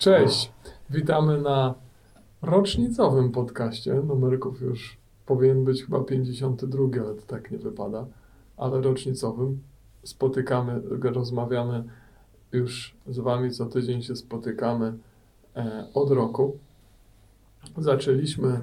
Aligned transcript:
Cześć, 0.00 0.52
witamy 0.90 1.40
na 1.40 1.74
rocznicowym 2.42 3.32
podcaście. 3.32 3.94
Numerków 3.94 4.60
już 4.60 4.96
powinien 5.26 5.64
być 5.64 5.84
chyba 5.84 6.00
52, 6.00 6.84
ale 7.04 7.14
to 7.14 7.22
tak 7.26 7.50
nie 7.50 7.58
wypada. 7.58 8.06
Ale 8.56 8.80
rocznicowym. 8.80 9.60
Spotykamy, 10.04 10.80
rozmawiamy 11.02 11.84
już 12.52 12.96
z 13.08 13.18
Wami 13.18 13.50
co 13.50 13.66
tydzień 13.66 14.02
się 14.02 14.16
spotykamy 14.16 14.94
e, 15.56 15.86
od 15.94 16.10
roku. 16.10 16.58
Zaczęliśmy, 17.78 18.60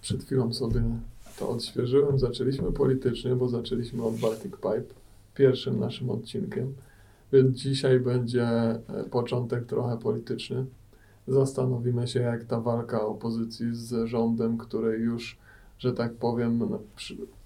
przed 0.00 0.24
chwilą 0.24 0.52
sobie 0.52 0.82
to 1.38 1.48
odświeżyłem, 1.48 2.18
zaczęliśmy 2.18 2.72
politycznie, 2.72 3.36
bo 3.36 3.48
zaczęliśmy 3.48 4.04
od 4.04 4.14
Baltic 4.14 4.52
Pipe, 4.52 4.94
pierwszym 5.34 5.80
naszym 5.80 6.10
odcinkiem. 6.10 6.74
Więc 7.32 7.56
dzisiaj 7.56 8.00
będzie 8.00 8.44
e, 8.44 8.80
początek 9.10 9.66
trochę 9.66 9.98
polityczny. 9.98 10.66
Zastanowimy 11.28 12.08
się, 12.08 12.20
jak 12.20 12.44
ta 12.44 12.60
walka 12.60 13.06
opozycji 13.06 13.74
z 13.74 14.08
rządem, 14.08 14.58
której 14.58 15.00
już, 15.00 15.38
że 15.78 15.92
tak 15.92 16.12
powiem, 16.12 16.58
no, 16.58 16.78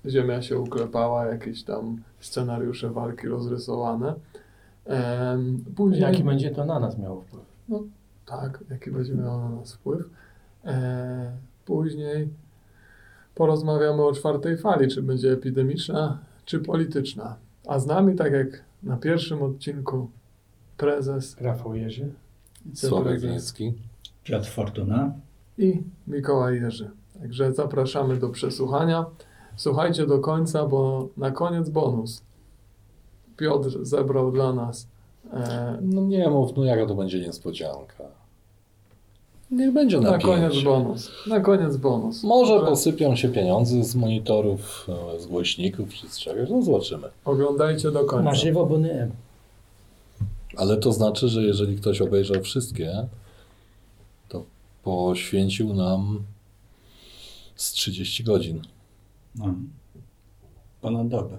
ziemia 0.06 0.42
się 0.42 0.58
uklepała, 0.58 1.26
jakieś 1.26 1.62
tam 1.62 2.00
scenariusze 2.20 2.90
walki 2.90 3.28
rozrysowane. 3.28 4.14
Później, 5.76 6.02
Jaki 6.02 6.24
będzie 6.24 6.50
to 6.50 6.64
na 6.64 6.80
nas 6.80 6.98
miało 6.98 7.20
wpływ? 7.20 7.42
tak, 8.26 8.64
jaki 8.70 8.90
będzie 8.90 9.14
miało 9.14 9.38
na 9.38 9.56
nas 9.56 9.74
wpływ. 9.74 10.10
E, 10.64 11.32
później 11.64 12.28
porozmawiamy 13.34 14.04
o 14.04 14.12
czwartej 14.12 14.56
fali, 14.56 14.88
czy 14.88 15.02
będzie 15.02 15.32
epidemiczna, 15.32 16.18
czy 16.44 16.58
polityczna. 16.58 17.36
A 17.66 17.78
z 17.78 17.86
nami, 17.86 18.14
tak 18.14 18.32
jak 18.32 18.64
na 18.86 18.96
pierwszym 18.96 19.42
odcinku, 19.42 20.10
prezes, 20.76 21.40
Rafał 21.40 21.74
Jerzy. 21.74 22.12
Sławek 22.74 23.20
Winicki. 23.20 23.74
Piotr 24.24 24.48
Fortuna. 24.48 25.12
i 25.58 25.82
Mikołaj 26.06 26.60
Jerzy. 26.60 26.90
Także 27.20 27.52
zapraszamy 27.52 28.16
do 28.16 28.28
przesłuchania. 28.28 29.06
Słuchajcie 29.56 30.06
do 30.06 30.18
końca, 30.18 30.66
bo 30.66 31.08
na 31.16 31.30
koniec 31.30 31.68
bonus. 31.68 32.22
Piotr 33.36 33.78
zebrał 33.82 34.32
dla 34.32 34.52
nas 34.52 34.88
e, 35.32 35.78
No 35.82 36.02
nie 36.02 36.30
mów, 36.30 36.56
no 36.56 36.64
jaka 36.64 36.86
to 36.86 36.94
będzie 36.94 37.20
niespodzianka. 37.20 38.04
Niech 39.50 39.72
będzie 39.72 40.00
na 40.00 40.10
napięcie. 40.10 40.26
koniec 40.26 40.62
bonus. 40.62 41.10
Na 41.26 41.40
koniec 41.40 41.76
bonus. 41.76 42.22
Może 42.22 42.60
posypią 42.60 43.16
się 43.16 43.28
pieniądze 43.28 43.84
z 43.84 43.94
monitorów, 43.94 44.86
e, 45.16 45.20
z 45.20 45.26
głośników 45.26 45.94
czy 45.94 46.08
z 46.08 46.18
czegoś, 46.18 46.50
no 46.50 46.62
zobaczymy. 46.62 47.08
Oglądajcie 47.24 47.90
do 47.90 48.04
końca. 48.04 48.24
Na 48.30 48.34
żywo, 48.34 48.66
bo 48.66 48.78
nie. 48.78 49.08
Ale 50.56 50.76
to 50.76 50.92
znaczy, 50.92 51.28
że 51.28 51.42
jeżeli 51.42 51.76
ktoś 51.76 52.00
obejrzał 52.00 52.42
wszystkie, 52.42 53.08
to 54.28 54.44
poświęcił 54.84 55.74
nam 55.74 56.22
z 57.56 57.72
30 57.72 58.24
godzin. 58.24 58.62
No. 59.34 59.54
Ponad 60.80 61.08
dobę. 61.08 61.38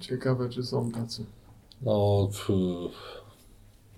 Ciekawe, 0.00 0.48
czy 0.48 0.62
są 0.62 0.90
tacy. 0.90 1.24
No, 1.82 2.28
w, 2.32 2.48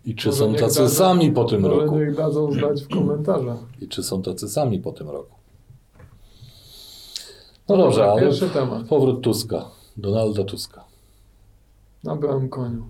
I 0.09 0.15
czy 0.15 0.29
Może 0.29 0.39
są 0.39 0.55
tacy 0.55 0.81
dadzą- 0.83 0.89
sami 0.89 1.33
po 1.33 1.45
tym 1.45 1.61
Może 1.63 1.75
roku? 1.77 1.97
niech 1.99 2.15
dadzą 2.17 2.53
znać 2.53 2.83
w 2.83 2.89
komentarzach. 2.89 3.59
I 3.81 3.89
czy 3.89 4.03
są 4.03 4.23
tacy 4.23 4.49
sami 4.49 4.81
po 4.81 4.93
tym 4.93 5.09
roku? 5.11 5.35
No 7.69 7.77
dobrze, 7.77 8.05
ale 8.13 8.21
pierwszy 8.23 8.49
temat. 8.51 8.87
powrót 8.89 9.23
Tuska, 9.23 9.65
Donalda 9.97 10.45
Tuska. 10.45 10.85
Na 12.05 12.17
białym 12.17 12.49
koniu. 12.49 12.85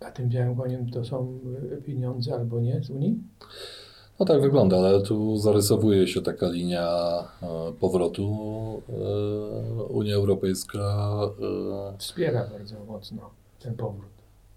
A 0.00 0.10
tym 0.10 0.28
białym 0.28 0.56
koniem 0.56 0.90
to 0.90 1.04
są 1.04 1.38
y, 1.78 1.82
pieniądze 1.82 2.34
albo 2.34 2.60
nie 2.60 2.82
z 2.82 2.90
Unii? 2.90 3.18
No 4.20 4.26
tak 4.26 4.40
wygląda, 4.42 4.76
ale 4.78 5.02
tu 5.02 5.36
zarysowuje 5.36 6.08
się 6.08 6.22
taka 6.22 6.48
linia 6.48 6.88
e, 7.42 7.72
powrotu. 7.80 8.22
E, 8.88 9.82
Unia 9.82 10.14
Europejska 10.14 10.78
e, 11.94 11.98
Wspiera 11.98 12.48
bardzo 12.58 12.76
mocno 12.86 13.30
ten 13.60 13.74
powrót. 13.74 14.12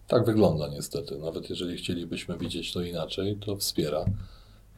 Tak 0.07 0.25
wygląda 0.25 0.67
niestety. 0.67 1.17
Nawet 1.17 1.49
jeżeli 1.49 1.77
chcielibyśmy 1.77 2.37
widzieć 2.37 2.73
to 2.73 2.81
inaczej, 2.81 3.37
to 3.45 3.55
wspiera. 3.55 4.05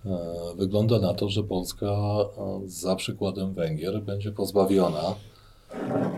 E, 0.05 0.17
Wygląda 0.55 0.99
na 0.99 1.13
to, 1.13 1.29
że 1.29 1.43
Polska 1.43 1.85
e, 1.85 2.61
za 2.65 2.95
przykładem 2.95 3.53
Węgier 3.53 4.01
będzie 4.01 4.31
pozbawiona 4.31 5.15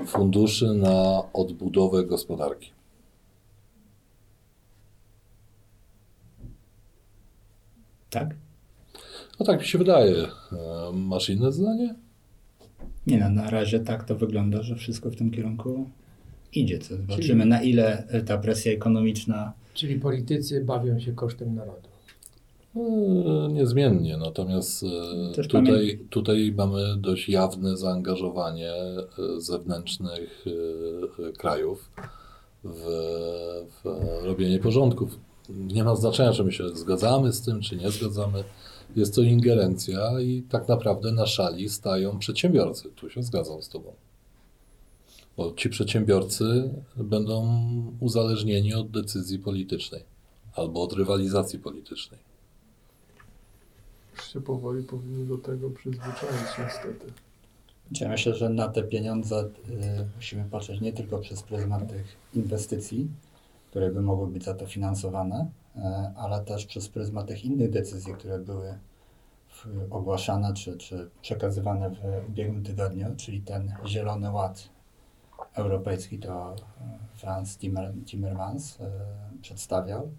funduszy 0.05 0.73
na 0.73 1.23
odbudowę 1.33 2.05
gospodarki. 2.05 2.71
Tak? 8.09 8.35
No 9.39 9.45
tak 9.45 9.59
mi 9.59 9.65
się 9.65 9.77
wydaje. 9.77 10.15
E, 10.17 10.27
Masz 10.93 11.29
inne 11.29 11.51
zdanie? 11.51 11.95
Nie 13.07 13.17
no, 13.17 13.29
na 13.29 13.49
razie 13.49 13.79
tak 13.79 14.03
to 14.03 14.15
wygląda, 14.15 14.63
że 14.63 14.75
wszystko 14.75 15.09
w 15.09 15.15
tym 15.15 15.31
kierunku 15.31 15.89
idzie. 16.53 16.79
Co 16.79 16.97
zobaczymy 16.97 17.45
na 17.45 17.61
ile 17.61 18.07
ta 18.25 18.37
presja 18.37 18.71
ekonomiczna 18.71 19.53
Czyli 19.79 19.99
politycy 19.99 20.63
bawią 20.65 20.99
się 20.99 21.13
kosztem 21.13 21.55
narodu. 21.55 21.89
E, 22.75 23.53
Niezmiennie, 23.53 24.17
natomiast 24.17 24.83
e, 24.83 25.33
Też 25.35 25.47
tutaj, 25.47 25.99
tutaj 26.09 26.53
mamy 26.57 26.97
dość 26.97 27.29
jawne 27.29 27.77
zaangażowanie 27.77 28.71
e, 28.73 29.05
zewnętrznych 29.37 30.45
e, 31.29 31.31
krajów 31.31 31.91
w, 32.63 32.83
w 33.83 34.23
robienie 34.23 34.59
porządków. 34.59 35.19
Nie 35.49 35.83
ma 35.83 35.95
znaczenia, 35.95 36.33
czy 36.33 36.43
my 36.43 36.51
się 36.51 36.69
zgadzamy 36.69 37.33
z 37.33 37.41
tym, 37.41 37.61
czy 37.61 37.75
nie 37.75 37.91
zgadzamy. 37.91 38.43
Jest 38.95 39.15
to 39.15 39.21
ingerencja 39.21 40.19
i 40.21 40.41
tak 40.41 40.67
naprawdę 40.67 41.11
na 41.11 41.25
szali 41.25 41.69
stają 41.69 42.19
przedsiębiorcy. 42.19 42.89
Tu 42.95 43.09
się 43.09 43.23
zgadzam 43.23 43.61
z 43.61 43.69
Tobą. 43.69 43.93
Bo 45.39 45.53
ci 45.53 45.69
przedsiębiorcy 45.69 46.69
będą 46.97 47.63
uzależnieni 47.99 48.73
od 48.73 48.91
decyzji 48.91 49.39
politycznej 49.39 50.03
albo 50.55 50.83
od 50.83 50.93
rywalizacji 50.93 51.59
politycznej. 51.59 52.19
Już 54.15 54.33
się 54.33 54.41
powoli 54.41 54.83
powinni 54.83 55.27
do 55.27 55.37
tego 55.37 55.69
przyzwyczaić 55.69 56.57
niestety. 56.59 57.13
Ja 58.01 58.09
myślę, 58.09 58.35
że 58.35 58.49
na 58.49 58.67
te 58.67 58.83
pieniądze 58.83 59.43
y, 59.43 59.49
musimy 60.15 60.45
patrzeć 60.51 60.81
nie 60.81 60.93
tylko 60.93 61.19
przez 61.19 61.43
pryzmat 61.43 61.89
tych 61.89 62.15
inwestycji, 62.33 63.07
które 63.69 63.91
by 63.91 64.01
mogły 64.01 64.27
być 64.27 64.43
za 64.43 64.53
to 64.53 64.65
finansowane, 64.65 65.51
y, 65.75 65.79
ale 66.15 66.45
też 66.45 66.65
przez 66.65 66.89
pryzmat 66.89 67.27
tych 67.27 67.45
innych 67.45 67.69
decyzji, 67.69 68.13
które 68.13 68.39
były 68.39 68.77
w, 69.49 69.67
ogłaszane 69.89 70.53
czy, 70.53 70.77
czy 70.77 71.09
przekazywane 71.21 71.89
w 71.89 72.29
ubiegłym 72.29 72.63
tygodniu, 72.63 73.05
czyli 73.17 73.41
ten 73.41 73.73
Zielony 73.85 74.31
Ład 74.31 74.78
Europejski, 75.53 76.19
to 76.19 76.55
y, 76.55 76.57
Franz 77.15 77.57
Timmer, 77.57 77.93
Timmermans 78.05 78.79
y, 78.79 78.83
przedstawiał. 79.41 80.09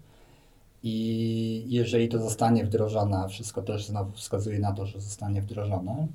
I 0.83 1.65
jeżeli 1.67 2.09
to 2.09 2.19
zostanie 2.19 2.65
wdrożone, 2.65 3.17
a 3.17 3.27
wszystko 3.27 3.61
też 3.61 3.85
znowu 3.85 4.11
wskazuje 4.11 4.59
na 4.59 4.71
to, 4.73 4.85
że 4.85 5.01
zostanie 5.01 5.41
wdrożone, 5.41 6.07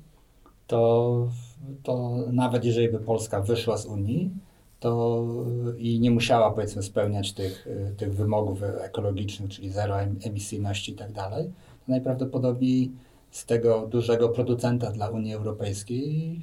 to, 0.67 1.27
to 1.83 2.17
nawet 2.31 2.65
jeżeli 2.65 2.89
by 2.89 2.99
Polska 2.99 3.41
wyszła 3.41 3.77
z 3.77 3.85
Unii, 3.85 4.31
to 4.79 5.23
i 5.77 5.99
nie 5.99 6.11
musiała 6.11 6.51
powiedzmy 6.51 6.83
spełniać 6.83 7.33
tych, 7.33 7.67
tych 7.97 8.15
wymogów 8.15 8.63
ekologicznych, 8.63 9.49
czyli 9.49 9.69
zero 9.69 10.01
em- 10.01 10.19
emisyjności 10.23 10.91
i 10.91 10.95
tak 10.95 11.11
dalej, 11.11 11.45
to 11.85 11.91
najprawdopodobniej 11.91 12.91
z 13.31 13.45
tego 13.45 13.87
dużego 13.87 14.29
producenta 14.29 14.91
dla 14.91 15.09
Unii 15.09 15.33
Europejskiej 15.33 16.41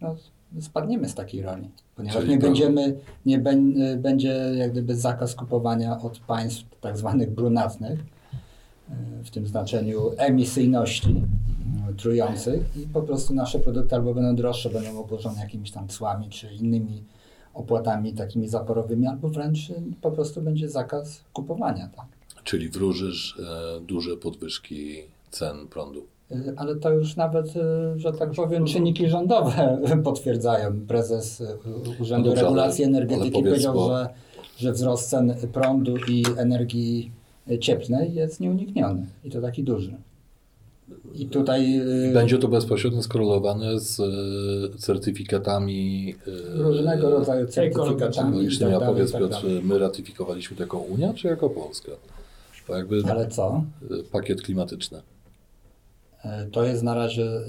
no, 0.00 0.16
spadniemy 0.60 1.08
z 1.08 1.14
takiej 1.14 1.42
roli, 1.42 1.70
ponieważ 1.96 2.16
Czyli 2.20 2.30
nie 2.30 2.38
to- 2.38 2.46
będziemy, 2.46 2.96
nie 3.26 3.38
ben, 3.38 3.82
y, 3.82 3.96
będzie 3.96 4.28
jak 4.56 4.72
gdyby 4.72 4.96
zakaz 4.96 5.34
kupowania 5.34 6.00
od 6.00 6.18
państw 6.18 6.64
tak 6.80 6.96
zwanych 6.98 7.30
brunatnych, 7.30 8.00
y, 8.00 9.24
w 9.24 9.30
tym 9.30 9.46
znaczeniu 9.46 10.10
emisyjności 10.16 11.22
y, 11.90 11.94
trujących 11.94 12.76
i 12.76 12.86
po 12.86 13.02
prostu 13.02 13.34
nasze 13.34 13.58
produkty 13.58 13.94
albo 13.94 14.14
będą 14.14 14.36
droższe, 14.36 14.70
będą 14.70 14.98
obłożone 14.98 15.40
jakimiś 15.40 15.70
tam 15.70 15.88
cłami 15.88 16.28
czy 16.28 16.54
innymi 16.54 17.02
opłatami 17.54 18.12
takimi 18.12 18.48
zaporowymi, 18.48 19.06
albo 19.06 19.28
wręcz 19.28 19.58
po 20.00 20.10
prostu 20.10 20.42
będzie 20.42 20.68
zakaz 20.68 21.20
kupowania. 21.32 21.88
Tak? 21.96 22.06
Czyli 22.44 22.68
wróżysz 22.68 23.38
e, 23.38 23.80
duże 23.80 24.16
podwyżki 24.16 24.96
cen 25.30 25.68
prądu. 25.68 26.06
Y, 26.34 26.54
Ale 26.56 26.76
to 26.76 26.90
już 26.90 27.16
nawet, 27.16 27.46
y, 27.46 27.60
że 27.96 28.12
tak 28.12 28.30
powiem, 28.30 28.64
czynniki 28.66 29.08
rządowe 29.08 29.78
potwierdzają. 30.04 30.80
Prezes 30.88 31.40
y, 31.40 31.46
Urzędu 32.00 32.28
No 32.28 32.34
dobrze, 32.34 32.42
Regulacji 32.42 32.84
Energetyki 32.84 33.30
powiedział, 33.30 33.74
bo- 33.74 33.88
że, 33.88 34.08
że 34.58 34.72
wzrost 34.72 35.08
cen 35.10 35.34
prądu 35.52 35.96
i 36.08 36.22
energii 36.36 37.10
cieplnej 37.60 38.14
jest 38.14 38.40
nieunikniony 38.40 39.06
i 39.24 39.30
to 39.30 39.40
taki 39.40 39.62
duży. 39.64 39.94
I 41.14 41.26
tutaj 41.26 41.80
Będzie 42.14 42.38
to 42.38 42.48
bezpośrednio 42.48 43.02
skorelowane 43.02 43.80
z 43.80 44.00
certyfikatami 44.80 46.14
różnego 46.54 47.10
rodzaju 47.10 47.46
certyfikatami. 47.46 48.48
Tak 48.48 48.70
dalej, 48.70 48.88
powiedz 48.88 49.12
tak 49.12 49.20
Piotr, 49.20 49.46
my 49.62 49.78
ratyfikowaliśmy 49.78 50.56
jako 50.60 50.78
Unia, 50.78 51.14
czy 51.14 51.28
jako 51.28 51.50
Polska? 51.50 51.92
Bo 52.68 52.76
jakby 52.76 53.02
Ale 53.10 53.28
co? 53.28 53.64
pakiet 54.12 54.42
klimatyczny. 54.42 55.00
E, 56.24 56.46
To 56.46 56.64
jest 56.64 56.82
na 56.82 56.94
razie 56.94 57.24
e, 57.24 57.42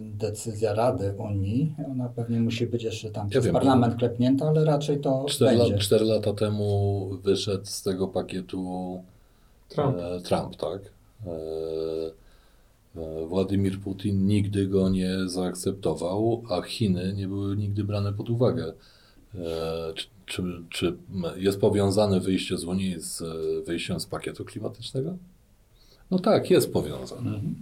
decyzja 0.00 0.74
Rady 0.74 1.14
Unii. 1.18 1.74
Ona 1.90 2.08
pewnie 2.08 2.40
musi 2.40 2.66
być 2.66 2.82
jeszcze 2.82 3.10
tam 3.10 3.28
przez 3.28 3.44
wiem, 3.44 3.54
parlament 3.54 3.96
klepnięta, 3.96 4.48
ale 4.48 4.64
raczej 4.64 5.00
to 5.00 5.26
Cztery, 5.28 5.56
będzie. 5.58 5.72
la, 5.74 5.78
cztery 5.78 6.04
lata 6.04 6.32
temu 6.32 7.08
wyszedł 7.24 7.64
z 7.66 7.82
tego 7.82 8.08
pakietu 8.08 9.00
Trump. 9.68 9.96
E, 9.98 10.20
Trump, 10.20 10.56
tak? 10.56 10.80
E, 11.26 11.30
e, 13.00 13.26
Władimir 13.26 13.80
Putin 13.80 14.26
nigdy 14.26 14.66
go 14.66 14.88
nie 14.88 15.16
zaakceptował, 15.26 16.42
a 16.50 16.62
Chiny 16.62 17.12
nie 17.16 17.28
były 17.28 17.56
nigdy 17.56 17.84
brane 17.84 18.12
pod 18.12 18.30
uwagę. 18.30 18.72
Czy, 19.94 20.06
czy, 20.26 20.42
czy 20.70 20.96
jest 21.36 21.60
powiązane 21.60 22.20
wyjście 22.20 22.58
z 22.58 22.64
Unii 22.64 23.00
z 23.00 23.22
wyjściem 23.66 24.00
z 24.00 24.06
pakietu 24.06 24.44
klimatycznego? 24.44 25.16
No 26.10 26.18
tak, 26.18 26.50
jest 26.50 26.72
powiązane. 26.72 27.30
Mhm. 27.30 27.54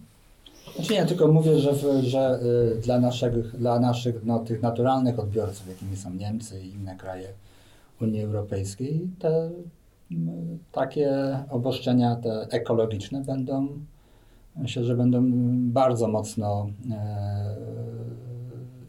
Znaczy 0.74 0.92
nie, 0.92 1.06
tylko 1.06 1.32
mówię, 1.32 1.58
że, 1.58 1.72
w, 1.72 2.02
że 2.02 2.40
y, 2.76 2.80
dla 2.80 3.00
naszych, 3.00 3.56
dla 3.56 3.80
naszych 3.80 4.24
no, 4.24 4.38
tych 4.38 4.62
naturalnych 4.62 5.18
odbiorców, 5.18 5.68
jakimi 5.68 5.96
są 5.96 6.14
Niemcy 6.14 6.62
i 6.62 6.70
inne 6.70 6.96
kraje 6.96 7.28
Unii 8.00 8.22
Europejskiej, 8.22 9.08
te 9.18 9.50
mm, 10.10 10.58
takie 10.72 11.38
obostrzenia 11.50 12.16
te 12.16 12.46
ekologiczne 12.50 13.20
będą, 13.20 13.68
myślę, 14.56 14.84
że 14.84 14.96
będą 14.96 15.22
bardzo 15.72 16.08
mocno, 16.08 16.70
e, 16.90 17.56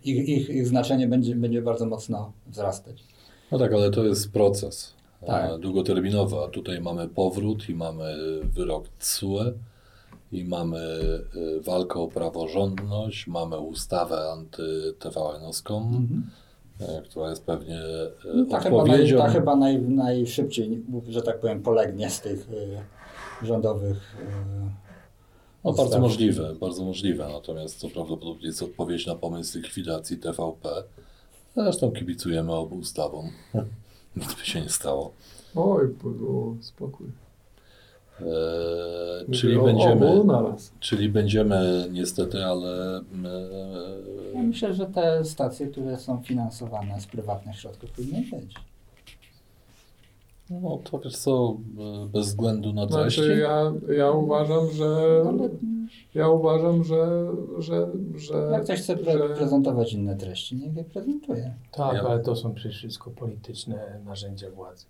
ich, 0.04 0.30
ich, 0.30 0.50
ich 0.50 0.68
znaczenie 0.68 1.08
będzie, 1.08 1.36
będzie 1.36 1.62
bardzo 1.62 1.86
mocno 1.86 2.32
wzrastać. 2.48 3.04
No 3.52 3.60
tak, 3.60 3.74
ale 3.74 3.92
to 3.92 4.04
jest 4.04 4.32
proces 4.32 4.94
Tak. 5.26 5.60
długoterminowy, 5.60 6.36
a 6.46 6.48
tutaj 6.48 6.82
mamy 6.82 7.08
powrót 7.08 7.70
i 7.70 7.76
mamy 7.76 8.16
wyrok 8.44 8.88
TSUE 9.00 9.54
i 10.32 10.46
mamy 10.46 10.80
e, 11.58 11.62
walkę 11.62 12.00
o 12.00 12.08
praworządność, 12.08 13.28
mamy 13.28 13.58
ustawę 13.60 14.16
anty-TVN-owską, 14.32 16.02
e, 16.80 17.02
która 17.02 17.30
jest 17.30 17.44
pewnie 17.46 17.78
e, 17.78 18.12
No, 18.36 18.46
ta 18.46 18.60
chyba, 18.60 18.78
naj, 18.78 18.90
odpowiedzią. 18.92 19.18
ta 19.18 19.30
chyba 19.30 19.56
naj, 19.56 19.82
najszybciej, 19.82 20.84
że 21.10 21.22
tak 21.22 21.40
powiem, 21.40 21.62
polegnie 21.62 22.10
z 22.10 22.22
tych 22.22 22.50
y, 22.50 23.46
rządowych 23.46 24.16
y, 24.20 24.72
No, 25.64 25.74
bardzo 25.74 26.00
możliwe, 26.00 26.56
bardzo 26.62 26.84
możliwe. 26.86 27.30
Natomiast 27.34 27.82
to 27.82 27.90
prawdopodobnie 27.90 28.48
jest 28.48 28.64
odpowiedź 28.64 29.08
na 29.08 29.16
pomysł 29.16 29.58
likwidacji 29.58 30.18
TVP. 30.18 30.84
Zresztą 31.56 31.92
kibicujemy 31.92 32.52
obu 32.54 32.76
ustawom. 32.76 33.30
Nic 34.16 34.34
by 34.34 34.46
się 34.46 34.62
nie 34.62 34.70
stało. 34.70 35.12
Oj, 35.56 35.88
było 35.88 36.56
spokój. 36.62 37.08
E, 38.22 39.32
czyli, 39.32 39.58
o 39.58 39.64
będziemy, 39.64 40.24
czyli 40.80 41.10
będziemy 41.10 41.88
niestety, 41.92 42.46
ale 42.46 42.98
e, 42.98 43.04
Ja 44.36 44.44
myślę, 44.44 44.74
że 44.74 44.86
te 44.86 45.26
stacje, 45.26 45.68
które 45.68 45.98
są 46.00 46.22
finansowane 46.22 47.02
z 47.02 47.08
prywatnych 47.08 47.56
środków 47.56 47.92
powinny 47.92 48.22
być. 48.40 48.56
no, 50.50 50.80
to 50.92 51.00
wiesz 51.00 51.18
co, 51.18 51.58
bez 52.14 52.26
względu 52.28 52.74
na 52.74 52.88
treści. 52.88 53.22
Znaczy 53.24 53.38
ja, 53.40 53.74
ja 53.96 54.12
uważam, 54.12 54.72
że 54.72 55.22
ja 56.16 56.30
uważam, 56.30 56.84
że, 56.84 57.32
że, 57.60 57.88
że, 58.16 58.50
jak 58.52 58.64
ktoś 58.64 58.80
chce 58.80 58.96
pre- 58.96 59.36
prezentować 59.36 59.94
inne 59.94 60.16
treści, 60.16 60.56
niech 60.56 60.76
je 60.76 60.84
prezentuje. 60.84 61.54
Tak, 61.72 61.94
Ja- 61.96 62.02
ale 62.04 62.20
to 62.20 62.36
są 62.36 62.54
przecież 62.54 62.78
wszystko 62.78 63.12
polityczne 63.12 64.00
narzędzia 64.06 64.50
władzy. 64.52 64.86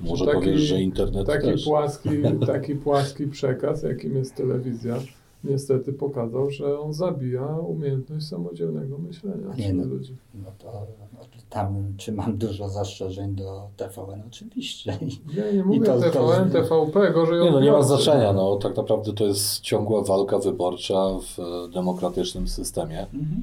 Może 0.00 0.24
taki- 0.24 0.36
powiesz, 0.38 0.60
że 0.60 0.80
internet 0.80 1.26
taki 1.26 1.46
też. 1.46 1.64
płaski, 1.64 2.08
taki 2.46 2.74
płaski 2.74 3.26
przekaz, 3.26 3.82
jakim 3.82 4.16
jest 4.16 4.34
telewizja, 4.34 4.96
niestety 5.44 5.92
pokazał, 5.92 6.50
że 6.50 6.80
on 6.80 6.92
zabija 6.92 7.46
umiejętność 7.46 8.26
samodzielnego 8.26 8.98
myślenia 8.98 9.54
Nie 9.58 9.72
no. 9.72 9.84
ludzi. 9.84 10.16
No 10.34 10.50
to 10.58 10.86
no, 11.12 11.20
tam, 11.50 11.92
czy 11.96 12.12
mam 12.12 12.38
dużo 12.38 12.68
zastrzeżeń 12.68 13.34
do 13.34 13.68
TVN? 13.76 14.22
Oczywiście. 14.28 14.98
Ja 15.36 15.52
nie 15.52 15.64
mówię 15.64 15.80
to- 15.86 16.00
to- 16.00 16.10
TVN, 16.10 16.50
TVP, 16.50 17.12
gorzej 17.12 17.40
Nie, 17.40 17.50
no 17.50 17.60
nie 17.60 17.72
ma 17.72 17.82
znaczenia. 17.82 18.32
No, 18.32 18.56
tak 18.56 18.76
naprawdę 18.76 19.12
to 19.12 19.26
jest 19.26 19.60
ciągła 19.60 20.02
walka 20.02 20.38
wyborcza 20.38 21.06
w 21.36 21.68
demokratycznym 21.74 22.48
systemie. 22.48 23.02
Mhm. 23.14 23.42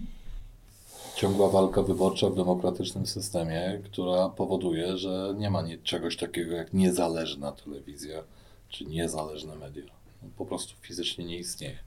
Ciągła 1.18 1.50
walka 1.50 1.82
wyborcza 1.82 2.30
w 2.30 2.36
demokratycznym 2.36 3.06
systemie, 3.06 3.82
która 3.84 4.30
powoduje, 4.30 4.98
że 4.98 5.34
nie 5.38 5.50
ma 5.50 5.64
czegoś 5.84 6.18
takiego 6.18 6.56
jak 6.56 6.74
niezależna 6.74 7.52
telewizja 7.52 8.24
czy 8.70 8.86
niezależne 8.86 9.56
media. 9.56 9.84
No, 10.24 10.30
po 10.38 10.46
prostu 10.46 10.74
fizycznie 10.82 11.26
nie 11.26 11.38
istnieje. 11.38 11.78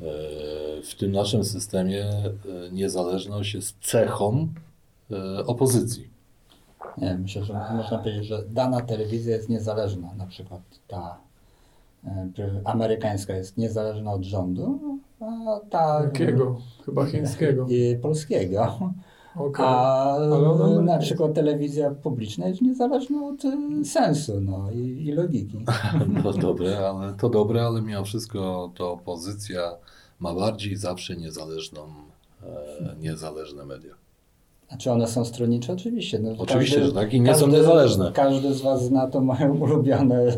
E, 0.00 0.04
W 0.82 0.94
tym 0.98 1.12
naszym 1.12 1.44
systemie 1.44 2.04
e, 2.04 2.32
niezależność 2.72 3.54
jest 3.54 3.76
cechą 3.80 4.48
e, 5.10 5.46
opozycji. 5.46 6.10
Nie, 6.98 7.14
myślę, 7.14 7.44
że 7.44 7.52
można 7.52 7.98
powiedzieć, 7.98 8.26
że 8.26 8.44
dana 8.48 8.80
telewizja 8.80 9.36
jest 9.36 9.48
niezależna. 9.48 10.14
Na 10.14 10.26
przykład 10.26 10.60
ta 10.88 11.18
amerykańska 12.64 13.36
jest 13.36 13.56
niezależna 13.56 14.12
od 14.12 14.22
rządu, 14.22 14.95
a 15.20 15.60
ta 15.70 16.02
Jakiego? 16.04 16.56
Chyba 16.84 17.06
chińskiego. 17.06 17.66
i 17.68 17.96
polskiego. 18.02 18.78
Okej. 19.36 19.66
A 19.68 20.16
ona- 20.16 20.80
na 20.82 20.98
przykład 20.98 21.34
telewizja 21.34 21.90
publiczna 21.90 22.48
jest 22.48 22.62
niezależna 22.62 23.24
od 23.24 23.44
y, 23.44 23.84
sensu 23.84 24.40
no, 24.40 24.70
i, 24.70 24.78
i 25.06 25.12
logiki. 25.12 25.64
No 26.24 26.32
dobre, 26.32 26.78
ale 26.88 27.14
to 27.14 27.28
dobre, 27.28 27.62
ale 27.66 27.82
mimo 27.82 28.04
wszystko 28.04 28.70
to 28.74 28.92
opozycja 28.92 29.60
ma 30.20 30.34
bardziej 30.34 30.76
zawsze 30.76 31.16
niezależną, 31.16 31.80
e, 32.42 32.96
niezależne 33.00 33.64
media. 33.66 33.94
A 34.70 34.76
czy 34.76 34.90
one 34.92 35.06
są 35.08 35.24
stronnicze? 35.24 35.72
Oczywiście. 35.72 36.18
No, 36.18 36.30
Oczywiście, 36.38 36.84
że 36.84 36.92
tak 36.92 37.14
i 37.14 37.20
nie 37.20 37.34
są 37.34 37.48
niezależne. 37.48 38.12
Każdy 38.14 38.54
z 38.54 38.60
Was 38.60 38.84
zna 38.84 39.06
to 39.06 39.20
moją 39.20 39.54
ulubiony 39.64 40.36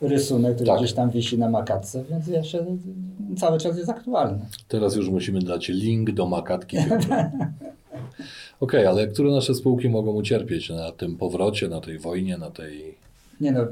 rysunek, 0.00 0.54
który 0.54 0.66
Tak. 0.66 0.78
gdzieś 0.78 0.92
tam 0.92 1.10
wisi 1.10 1.38
na 1.38 1.50
makatce, 1.50 2.04
więc 2.10 2.26
jeszcze 2.26 2.64
cały 3.36 3.58
czas 3.58 3.76
jest 3.78 3.90
aktualny. 3.90 4.38
Teraz 4.68 4.96
już 4.96 5.10
musimy 5.10 5.40
dać 5.40 5.68
link 5.68 6.10
do 6.10 6.26
makatki. 6.26 6.76
Okej, 8.60 8.86
ale 8.86 9.08
które 9.08 9.30
nasze 9.30 9.54
spółki 9.54 9.88
mogą 9.88 10.12
ucierpieć 10.12 10.70
na 10.70 10.92
tym 10.92 11.16
powrocie, 11.16 11.68
na 11.68 11.80
tej 11.80 11.98
wojnie, 11.98 12.38
na 12.38 12.50
tej... 12.50 12.94
Nie 13.40 13.52
no, 13.52 13.62
y, 13.62 13.66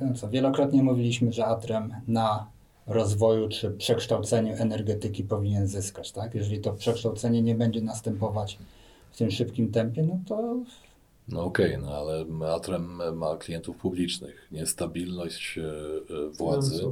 no 0.00 0.14
co, 0.14 0.28
wielokrotnie 0.28 0.82
mówiliśmy, 0.82 1.32
że 1.32 1.46
Atrem 1.46 1.94
na 2.08 2.46
rozwoju 2.86 3.48
czy 3.48 3.70
przekształceniu 3.70 4.54
energetyki 4.56 5.24
powinien 5.24 5.66
zyskać, 5.66 6.12
tak? 6.12 6.34
Jeżeli 6.34 6.58
to 6.60 6.72
przekształcenie 6.72 7.42
nie 7.42 7.54
będzie 7.54 7.80
następować 7.80 8.58
w 9.12 9.16
tym 9.16 9.30
szybkim 9.30 9.72
tempie, 9.72 10.02
no 10.02 10.18
to 10.28 10.64
No 11.28 11.44
okej, 11.44 11.78
no 11.82 11.88
ale 11.88 12.24
Atrem 12.54 13.00
ma 13.16 13.36
klientów 13.36 13.76
publicznych. 13.76 14.48
Niestabilność 14.52 15.58
e, 15.58 15.62
e, 15.62 16.30
władzy, 16.30 16.82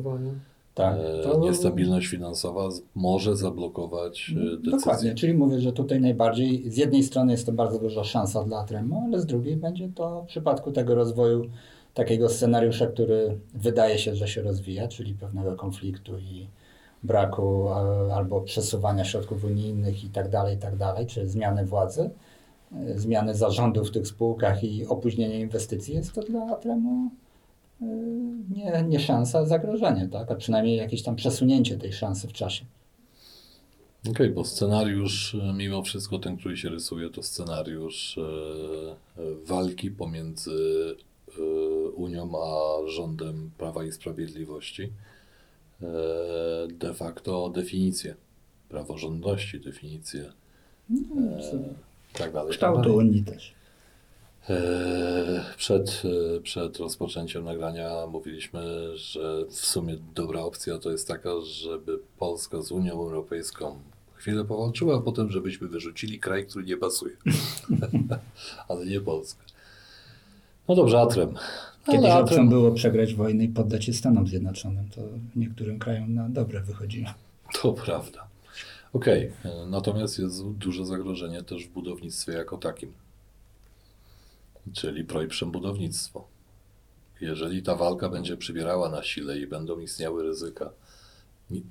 tak. 0.75 0.97
e, 0.99 1.23
To, 1.23 1.39
niestabilność 1.39 2.07
finansowa 2.07 2.69
może 2.95 3.37
zablokować 3.37 4.31
e, 4.31 4.35
decyzje. 4.35 4.71
Dokładnie, 4.71 5.15
czyli 5.15 5.35
mówię, 5.35 5.61
że 5.61 5.73
tutaj 5.73 6.01
najbardziej, 6.01 6.71
z 6.71 6.77
jednej 6.77 7.03
strony 7.03 7.33
jest 7.33 7.47
to 7.47 7.53
bardzo 7.53 7.79
duża 7.79 8.05
szansa 8.05 8.45
dla 8.45 8.59
Atremu, 8.59 9.05
ale 9.07 9.21
z 9.21 9.27
drugiej 9.27 9.57
będzie 9.57 9.89
to 9.95 10.23
w 10.23 10.27
przypadku 10.27 10.73
tego 10.73 10.95
rozwoju 10.95 11.51
takiego 11.95 12.29
scenariusza, 12.29 12.87
który 12.87 13.39
wydaje 13.55 13.99
się, 13.99 14.17
że 14.17 14.29
się 14.29 14.43
rozwija, 14.43 14.89
czyli 14.89 15.15
pewnego 15.15 15.57
konfliktu 15.57 16.19
i 16.19 16.47
braku 17.03 17.69
a, 17.69 18.15
albo 18.15 18.41
przesuwania 18.41 19.05
środków 19.05 19.45
unijnych 19.45 20.05
i 20.05 20.09
tak 20.09 20.29
dalej, 20.29 20.57
i 20.57 20.59
tak 20.59 20.77
dalej, 20.77 21.07
czy 21.07 21.29
zmiany 21.29 21.67
władzy, 21.67 22.11
e, 22.73 22.99
zmiany 22.99 23.35
zarządów 23.35 23.89
w 23.89 23.93
tych 23.93 24.07
spółkach 24.07 24.65
i 24.65 24.87
opóźnienie 24.87 25.41
inwestycji, 25.41 25.95
jest 25.95 26.13
to 26.13 26.23
dla 26.23 26.47
Atremu 26.47 27.11
e, 27.83 27.87
nie, 28.51 28.85
nie 28.89 29.01
szansa, 29.01 29.39
a 29.39 29.45
zagrożenie, 29.45 30.09
tak? 30.09 30.31
a 30.31 30.35
przynajmniej 30.35 30.77
jakieś 30.77 31.03
tam 31.03 31.17
przesunięcie 31.17 31.79
tej 31.79 31.93
szansy 31.93 32.29
w 32.29 32.33
czasie. 32.33 32.65
Okej, 34.11 34.31
bo 34.31 34.45
scenariusz, 34.45 35.35
e, 35.35 35.53
mimo 35.53 35.83
wszystko 35.83 36.19
ten, 36.19 36.37
który 36.37 36.57
się 36.57 36.69
rysuje, 36.69 37.11
to 37.11 37.23
scenariusz 37.23 38.19
e, 38.19 38.23
e, 38.23 39.35
walki 39.45 39.91
pomiędzy 39.91 40.97
e, 41.29 41.43
Unią 41.91 42.33
a 42.43 42.89
rządem 42.89 43.51
Prawa 43.59 43.85
i 43.85 43.93
Sprawiedliwości. 43.93 44.93
E, 45.83 46.69
de 46.69 46.95
facto 46.95 47.51
definicję 47.55 48.17
praworządności, 48.69 49.61
definicję 49.61 50.33
e, 50.91 50.95
tak 52.13 52.33
dalej. 52.33 52.49
tak 52.49 52.51
Kształtu. 52.51 52.97
Unii 52.97 53.25
też. 53.25 53.55
E, 54.51 55.45
Przed, 55.57 56.03
e, 56.37 56.41
przed 56.41 56.79
rozpoczęciem 56.79 57.45
nagrania 57.45 58.07
mówiliśmy, 58.07 58.97
że 58.99 59.45
w 59.47 59.55
sumie 59.67 59.97
dobra 60.15 60.41
opcja 60.41 60.79
to 60.79 60.91
jest 60.91 61.09
taka, 61.09 61.31
żeby 61.41 61.99
Polska 62.19 62.63
z 62.63 62.73
Unią 62.73 62.93
Europejską 62.93 63.81
chwilę 64.15 64.45
powalczyła, 64.45 64.97
a 64.97 65.01
potem 65.01 65.31
żebyśmy 65.31 65.69
wyrzucili 65.69 66.19
kraj, 66.19 66.47
który 66.47 66.65
nie 66.65 66.77
pasuje. 66.77 67.17
Ale 68.69 68.87
nie 68.87 69.01
Polska. 69.01 69.43
No 70.69 70.75
dobrze, 70.75 71.01
Atrem. 71.01 71.35
Kiedyś 71.87 72.11
Ale 72.11 72.23
opcją 72.23 72.37
Atrem, 72.37 72.49
było 72.49 72.73
przegrać 72.73 73.15
wojnę 73.15 73.45
i 73.45 73.49
poddać 73.49 73.85
się 73.85 73.93
Stanom 73.93 74.27
Zjednoczonym. 74.27 74.89
To 74.89 75.01
niektórym 75.37 75.79
krajom 75.79 76.15
na 76.15 76.29
dobre 76.29 76.61
wychodziło. 76.61 77.09
To 77.63 77.73
prawda. 77.73 78.29
Okej, 78.93 79.33
e, 79.45 79.67
natomiast 79.67 80.19
jest 80.19 80.49
duże 80.49 80.87
zagrożenie 80.87 81.43
też 81.43 81.67
w 81.67 81.71
budownictwie 81.71 82.33
jako 82.33 82.59
takim. 82.59 82.93
Czyli 84.73 85.05
projprzem 85.05 85.51
budownictwo. 85.51 86.25
Jeżeli 87.21 87.63
ta 87.63 87.75
walka 87.75 88.09
będzie 88.09 88.37
przybierała 88.37 88.89
na 88.89 89.03
sile 89.03 89.39
i 89.39 89.47
będą 89.47 89.79
istniały 89.79 90.23
ryzyka 90.23 90.71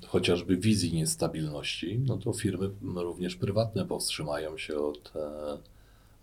chociażby 0.07 0.57
wizji 0.57 0.93
niestabilności, 0.93 1.99
no 2.05 2.17
to 2.17 2.33
firmy 2.33 2.69
również 2.81 3.35
prywatne 3.35 3.85
powstrzymają 3.85 4.57
się 4.57 4.77
od, 4.77 5.13
e, 5.15 5.57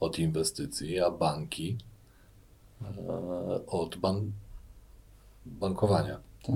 od 0.01 0.19
inwestycji, 0.19 1.01
a 1.01 1.11
banki 1.11 1.77
od 3.66 3.97
ban- 3.97 4.33
bankowania, 5.47 6.21
Tak. 6.47 6.54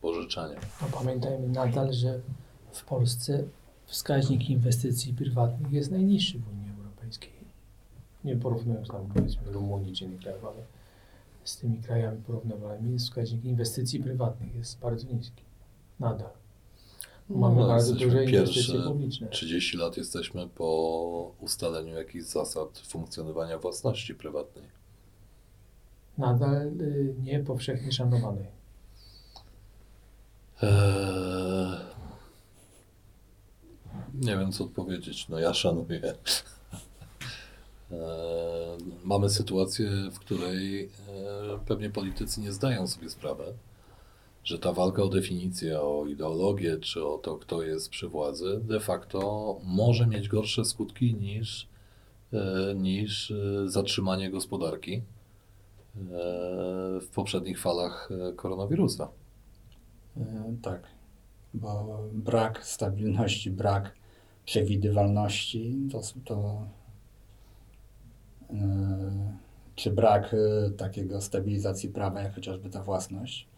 pożyczania. 0.00 0.60
No 0.82 0.88
pamiętajmy 0.98 1.48
nadal, 1.48 1.92
że 1.92 2.20
w 2.72 2.84
Polsce 2.84 3.44
wskaźnik 3.86 4.50
inwestycji 4.50 5.14
prywatnych 5.14 5.72
jest 5.72 5.90
najniższy 5.90 6.38
w 6.38 6.48
Unii 6.48 6.70
Europejskiej. 6.78 7.30
Nie 8.24 8.36
porównując 8.36 8.88
tam 8.88 9.06
powiedzmy 9.14 9.52
Rumunii 9.52 9.94
czy 9.96 10.04
innych 10.04 10.20
krajów, 10.20 10.44
ale 10.44 10.62
z 11.44 11.56
tymi 11.56 11.78
krajami 11.78 12.22
porównywalnymi 12.26 12.98
wskaźnik 12.98 13.44
inwestycji 13.44 14.02
prywatnych 14.02 14.54
jest 14.54 14.78
bardzo 14.78 15.12
niski. 15.12 15.42
Nadal. 16.00 16.30
Mamy 17.28 17.60
No, 17.60 17.66
bardzo 17.66 17.92
duże 17.94 18.24
inwestycje 18.24 18.62
pierwsze 18.72 18.88
publiczne. 18.88 19.28
30 19.28 19.76
lat 19.76 19.96
jesteśmy 19.96 20.48
po 20.48 21.32
ustaleniu 21.40 21.94
jakichś 21.94 22.24
zasad 22.24 22.78
funkcjonowania 22.78 23.58
własności 23.58 24.14
prywatnej. 24.14 24.64
Nadal 26.20 26.66
y, 26.80 27.14
nie 27.22 27.40
powszechnie 27.40 27.92
szanowanej. 27.92 28.46
Eee, 30.62 31.78
nie 34.14 34.36
wiem, 34.36 34.52
co 34.52 34.64
odpowiedzieć. 34.64 35.28
No 35.28 35.38
ja 35.38 35.54
szanuję. 35.54 36.00
Eee, 37.92 37.98
mamy 39.04 39.30
sytuację, 39.30 39.90
w 40.12 40.18
której 40.18 40.84
e, 40.84 40.88
pewnie 41.66 41.90
politycy 41.90 42.40
nie 42.40 42.52
zdają 42.52 42.86
sobie 42.86 43.10
sprawy, 43.10 43.44
że 44.44 44.58
ta 44.58 44.72
walka 44.72 45.02
o 45.02 45.08
definicję, 45.08 45.80
o 45.80 46.06
ideologię, 46.06 46.78
czy 46.78 47.06
o 47.06 47.18
to, 47.18 47.36
kto 47.36 47.62
jest 47.62 47.88
przy 47.90 48.08
władzy, 48.08 48.60
de 48.62 48.80
facto 48.80 49.20
może 49.64 50.06
mieć 50.06 50.28
gorsze 50.28 50.64
skutki 50.64 51.14
niż, 51.14 51.68
e, 52.32 52.74
niż 52.74 53.30
e, 53.30 53.68
zatrzymanie 53.68 54.30
gospodarki 54.30 55.02
w 57.00 57.08
poprzednich 57.14 57.60
falach 57.60 58.08
e, 58.30 58.32
koronawirusa. 58.32 59.08
E, 60.16 60.56
Tak, 60.62 60.82
bo 61.54 62.02
brak 62.12 62.64
stabilności, 62.64 63.50
brak 63.50 63.94
przewidywalności 64.44 65.88
to, 65.92 66.00
to 66.24 66.66
e, 68.50 69.36
czy 69.74 69.90
brak 69.90 70.36
takiego 70.76 71.20
stabilizacji 71.20 71.88
prawa, 71.88 72.20
jak 72.22 72.34
chociażby 72.34 72.70
ta 72.70 72.82
własność, 72.82 73.48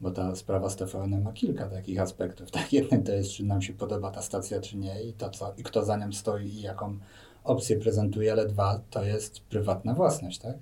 bo 0.00 0.10
ta 0.10 0.36
sprawa 0.36 0.70
z 0.70 0.76
TVN 0.76 1.22
ma 1.22 1.32
kilka 1.32 1.68
takich 1.68 2.00
aspektów. 2.00 2.50
Tak, 2.58 2.72
jeden 2.72 3.02
to 3.02 3.12
jest, 3.12 3.30
czy 3.30 3.44
nam 3.44 3.62
się 3.62 3.72
podoba 3.72 4.10
ta 4.10 4.22
stacja, 4.22 4.60
czy 4.60 4.76
nie 4.76 5.02
i, 5.02 5.12
to, 5.12 5.30
co, 5.30 5.54
i 5.56 5.62
kto 5.62 5.84
za 5.84 5.96
nią 5.96 6.12
stoi 6.12 6.46
i 6.46 6.60
jaką 6.60 6.98
opcję 7.44 7.78
prezentuje, 7.78 8.32
ale 8.32 8.46
dwa, 8.46 8.80
to 8.90 9.04
jest 9.04 9.40
prywatna 9.40 9.94
własność, 9.94 10.38
tak? 10.38 10.56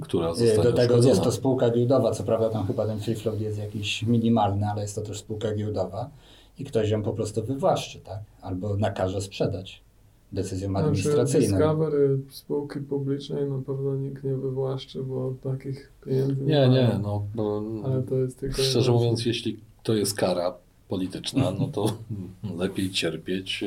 Która 0.00 0.30
Y, 0.30 0.34
zostanie 0.34 0.62
Do 0.62 0.72
tego 0.72 0.96
jest 0.96 1.22
to 1.22 1.32
spółka 1.32 1.70
giełdowa, 1.70 2.10
co 2.10 2.24
prawda 2.24 2.50
tam 2.50 2.66
chyba 2.66 2.86
ten 2.86 3.00
free 3.00 3.14
float 3.14 3.40
jest 3.40 3.58
jakiś 3.58 4.02
minimalny, 4.02 4.66
ale 4.66 4.82
jest 4.82 4.94
to 4.94 5.02
też 5.02 5.18
spółka 5.18 5.54
giełdowa 5.54 6.10
i 6.58 6.64
ktoś 6.64 6.90
ją 6.90 7.02
po 7.02 7.12
prostu 7.12 7.44
wywłaszczy, 7.44 8.00
tak? 8.00 8.18
Albo 8.42 8.76
nakaże 8.76 9.20
sprzedać 9.20 9.84
decyzją 10.32 10.70
Znaczy, 10.70 10.84
administracyjną. 10.84 11.56
Discovery 11.58 12.18
spółki 12.30 12.80
publicznej 12.80 13.50
na 13.50 13.58
pewno 13.58 13.94
nikt 13.96 14.24
nie 14.24 14.34
wywłaszczy, 14.34 15.02
bo 15.02 15.34
takich 15.42 15.92
pieniędzy 16.06 16.44
Nie, 16.44 16.66
ma. 16.66 16.74
nie, 16.74 17.00
no 17.02 17.22
bo 17.34 17.62
Ale 17.84 18.02
to 18.02 18.14
jest 18.14 18.40
tylko... 18.40 18.62
szczerze 18.62 18.78
jedna- 18.78 18.92
mówiąc, 18.92 19.26
jeśli 19.26 19.58
to 19.82 19.94
jest 19.94 20.14
kara 20.16 20.54
polityczna, 20.88 21.50
no 21.50 21.68
to 21.68 21.86
lepiej 22.62 22.90
cierpieć 22.90 23.62
e, 23.62 23.66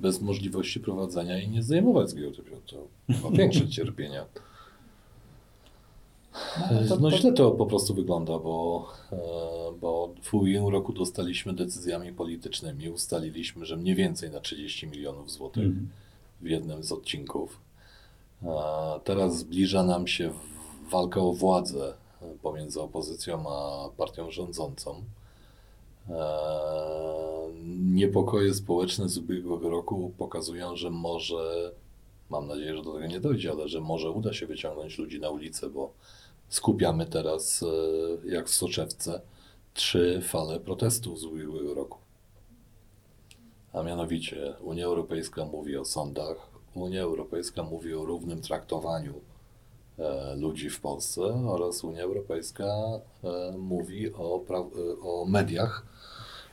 bez 0.00 0.20
możliwości 0.20 0.80
prowadzenia 0.80 1.42
i 1.42 1.48
nie 1.48 1.62
zdejmować 1.62 2.10
z 2.10 2.14
giełdy. 2.14 2.42
To 3.22 3.30
większe 3.30 3.68
cierpienia. 3.68 4.24
No, 6.70 6.88
to- 6.88 7.00
No 7.00 7.10
źle 7.10 7.32
to 7.32 7.50
po 7.50 7.66
prostu 7.66 7.94
wygląda, 7.94 8.38
bo, 8.38 8.86
e, 9.12 9.16
bo 9.80 10.14
w 10.22 10.34
ubiegłym 10.34 10.72
roku 10.72 10.92
dostaliśmy 10.92 11.52
decyzjami 11.52 12.12
politycznymi, 12.12 12.88
ustaliliśmy, 12.90 13.66
że 13.66 13.76
mniej 13.76 13.94
więcej 13.94 14.30
na 14.30 14.40
30 14.40 14.86
milionów 14.86 15.30
złotych 15.30 15.64
Mhm. 15.64 15.88
w 16.40 16.46
jednym 16.46 16.82
z 16.84 16.92
odcinków. 16.92 17.60
A 18.48 19.00
Teraz 19.04 19.38
zbliża 19.38 19.82
nam 19.82 20.06
się 20.06 20.30
walka 20.90 21.20
o 21.20 21.32
władzę 21.32 21.94
e, 22.22 22.26
pomiędzy 22.42 22.80
opozycją 22.80 23.44
a 23.50 23.88
partią 23.96 24.30
rządzącą. 24.30 25.02
E, 26.10 26.14
Niepokoje 27.78 28.54
społeczne 28.54 29.08
z 29.08 29.18
ubiegłego 29.18 29.70
roku 29.70 30.12
pokazują, 30.18 30.76
że 30.76 30.90
może, 30.90 31.72
mam 32.32 32.46
nadzieję, 32.46 32.76
że 32.76 32.82
do 32.82 32.92
tego 32.92 33.06
nie 33.06 33.20
dojdzie, 33.20 33.50
ale 33.50 33.68
że 33.68 33.80
może 33.80 34.10
uda 34.10 34.32
się 34.32 34.46
wyciągnąć 34.46 34.98
ludzi 34.98 35.20
na 35.20 35.30
ulicę, 35.30 35.70
bo 35.70 35.92
skupiamy 36.48 37.06
teraz, 37.06 37.62
e, 37.62 38.28
jak 38.28 38.48
w 38.48 38.54
soczewce, 38.54 39.20
trzy 39.74 40.20
fale 40.22 40.60
protestów 40.60 41.20
z 41.20 41.24
ubiegłego 41.24 41.74
roku. 41.74 41.98
A 43.72 43.82
mianowicie 43.82 44.54
Unia 44.60 44.84
Europejska 44.84 45.44
mówi 45.44 45.76
o 45.76 45.84
sądach, 45.84 46.36
Unia 46.74 47.02
Europejska 47.02 47.62
mówi 47.62 47.94
o 47.94 48.04
równym 48.04 48.42
traktowaniu 48.42 49.14
e, 49.98 50.36
ludzi 50.36 50.70
w 50.70 50.80
Polsce 50.80 51.22
oraz 51.48 51.84
Unia 51.84 52.02
Europejska 52.02 52.64
e, 52.64 53.58
mówi 53.58 54.12
o, 54.14 54.44
o 55.02 55.24
mediach, 55.24 55.86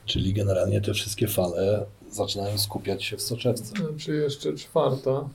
czyli 0.06 0.34
generalnie 0.34 0.82
te 0.82 0.94
wszystkie 0.94 1.28
fale 1.28 1.86
zaczynają 2.12 2.58
skupiać 2.58 3.04
się 3.04 3.18
w 3.18 3.22
soczewce. 3.22 3.74
Czy 3.98 4.16
jeszcze 4.16 4.54
czwarta, 4.54 5.30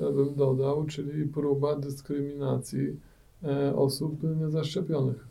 ja 0.00 0.10
bym 0.10 0.34
dodał, 0.34 0.84
czyli 0.84 1.26
próba 1.26 1.76
dyskryminacji 1.76 2.96
e, 3.44 3.76
osób 3.76 4.22
niezaszczepionych. 4.40 5.28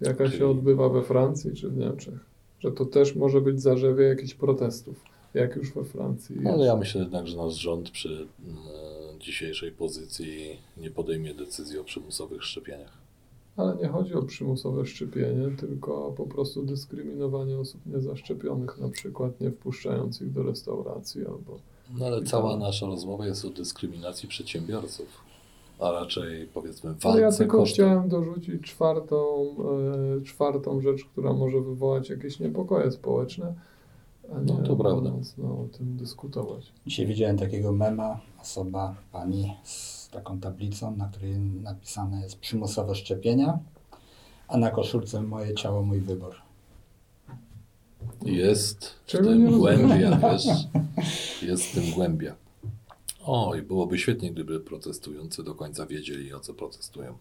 Jaka 0.00 0.24
Czyli- 0.24 0.38
się 0.38 0.48
odbywa 0.48 0.88
we 0.88 1.02
Francji 1.02 1.54
czy 1.54 1.68
w 1.68 1.76
Niemczech. 1.76 2.26
Że 2.60 2.72
to 2.72 2.84
też 2.84 3.16
może 3.16 3.40
być 3.40 3.62
zarzewie 3.62 4.04
jakichś 4.04 4.34
protestów, 4.34 5.04
jak 5.34 5.56
już 5.56 5.72
we 5.72 5.84
Francji. 5.84 6.36
Ale 6.46 6.66
ja 6.66 6.76
myślę 6.76 7.00
jednak, 7.00 7.26
że 7.26 7.36
nasz 7.36 7.54
rząd 7.54 7.90
przy 7.90 8.08
mm, 8.08 8.58
dzisiejszej 9.20 9.72
pozycji 9.72 10.58
nie 10.76 10.90
podejmie 10.90 11.34
decyzji 11.34 11.78
o 11.78 11.84
przymusowych 11.84 12.44
szczepieniach. 12.44 12.98
Ale 13.56 13.76
nie 13.76 13.88
chodzi 13.88 14.14
o 14.14 14.22
przymusowe 14.22 14.86
szczepienie, 14.86 15.50
tylko 15.56 16.06
o 16.06 16.12
po 16.12 16.26
prostu 16.26 16.62
dyskryminowanie 16.62 17.58
osób 17.58 17.80
niezaszczepionych, 17.86 18.78
na 18.78 18.88
przykład 18.88 19.40
nie 19.40 19.50
wpuszczając 19.50 20.20
ich 20.20 20.32
do 20.32 20.42
restauracji 20.42 21.26
albo 21.26 21.58
No 21.94 22.06
ale 22.06 22.22
cała 22.22 22.50
to- 22.50 22.56
nasza 22.56 22.86
rozmowa 22.86 23.26
jest 23.26 23.44
o 23.44 23.50
dyskryminacji 23.50 24.28
przedsiębiorców, 24.28 25.06
a 25.80 25.90
raczej 25.90 26.46
powiedzmy 26.46 26.90
Ale 26.90 27.14
No 27.14 27.18
ja 27.18 27.24
walce 27.26 27.38
tylko 27.38 27.58
kosztem. 27.58 27.74
chciałem 27.86 28.08
dorzucić 28.08 28.62
czwartą, 28.62 29.16
e, 30.20 30.24
czwartą 30.24 30.80
rzecz, 30.80 31.04
która 31.04 31.32
może 31.32 31.60
wywołać 31.60 32.08
jakieś 32.10 32.40
niepokoje 32.40 32.90
społeczne, 32.90 33.54
a 34.36 34.40
nie 34.40 34.52
No, 34.54 34.62
to 34.66 34.76
prawda. 34.76 35.10
mocno 35.10 35.44
o 35.44 35.66
tym 35.78 35.96
dyskutować. 35.96 36.72
Dzisiaj 36.86 37.06
widziałem 37.06 37.38
takiego 37.38 37.72
mema, 37.72 38.20
osoba, 38.42 38.94
pani 39.12 39.56
z 39.64 40.08
taką 40.08 40.40
tablicą, 40.40 40.96
na 40.96 41.08
której 41.08 41.38
napisane 41.38 42.20
jest 42.22 42.38
przymusowe 42.38 42.94
szczepienia, 42.94 43.58
a 44.48 44.56
na 44.58 44.70
koszulce 44.70 45.22
moje 45.22 45.54
ciało, 45.54 45.82
mój 45.82 46.00
wybór. 46.00 46.34
Jest 48.26 48.86
w 48.86 49.06
Czego 49.06 49.28
tym 49.28 49.58
głębia, 49.58 50.18
wiesz? 50.32 50.46
Jest 51.42 51.64
w 51.64 51.74
tym 51.74 51.94
głębia. 51.94 52.34
O, 53.24 53.54
i 53.54 53.62
byłoby 53.62 53.98
świetnie, 53.98 54.30
gdyby 54.30 54.60
protestujący 54.60 55.44
do 55.44 55.54
końca 55.54 55.86
wiedzieli, 55.86 56.34
o 56.34 56.40
co 56.40 56.54
protestują. 56.54 57.14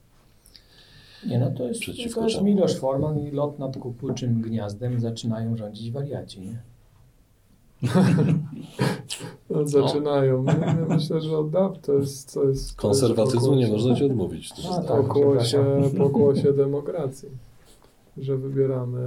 Nie 1.28 1.40
no, 1.40 1.52
to 1.52 1.68
jest, 1.68 1.82
Przeciwko 1.82 2.22
to 2.22 2.28
jest? 2.28 2.42
Milosz 2.42 2.76
Forman 2.76 3.20
i 3.20 3.32
lot 3.32 3.60
nad 3.60 3.78
kukułczym 3.78 4.42
gniazdem 4.42 5.00
zaczynają 5.00 5.58
rządzić 5.58 5.92
wariaci, 5.92 6.42
nie? 6.42 6.62
No, 9.50 9.68
zaczynają. 9.68 10.44
Nie, 10.44 10.54
nie, 10.54 10.96
myślę, 10.96 11.22
że 11.22 11.38
od 11.38 11.50
dawna 11.50 11.80
to 11.82 11.94
jest... 11.94 12.34
To 12.34 12.44
jest 12.44 12.76
to 12.76 12.82
Konserwatyzmu 12.82 13.56
jest 13.56 13.70
nie 13.70 13.78
można 13.78 13.96
ci 13.96 14.04
odmówić. 14.04 14.50
To 14.50 14.56
A, 14.56 14.60
jest 14.60 14.78
tak. 14.78 14.88
tak. 14.88 15.08
pokłosie, 15.08 15.82
pokłosie 15.98 16.54
demokracji. 16.54 17.30
Że 18.18 18.38
wybieramy, 18.38 19.00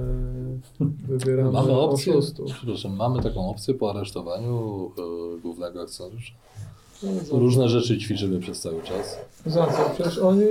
wybieramy 1.07 1.51
Mamy 1.51 1.71
opcję, 1.71 2.13
oszustów. 2.13 2.51
przepraszam, 2.51 2.95
mamy 2.95 3.23
taką 3.23 3.49
opcję 3.49 3.73
po 3.73 3.89
aresztowaniu 3.89 4.91
e, 5.37 5.41
głównego 5.41 5.81
akcjonariusza. 5.81 6.33
No, 7.03 7.39
Różne 7.39 7.69
rzeczy 7.69 7.97
ćwiczymy 7.97 8.39
przez 8.39 8.59
cały 8.61 8.81
czas. 8.81 9.19
Za 9.45 9.65
co? 9.67 9.89
Przecież 9.93 10.17
oni, 10.17 10.45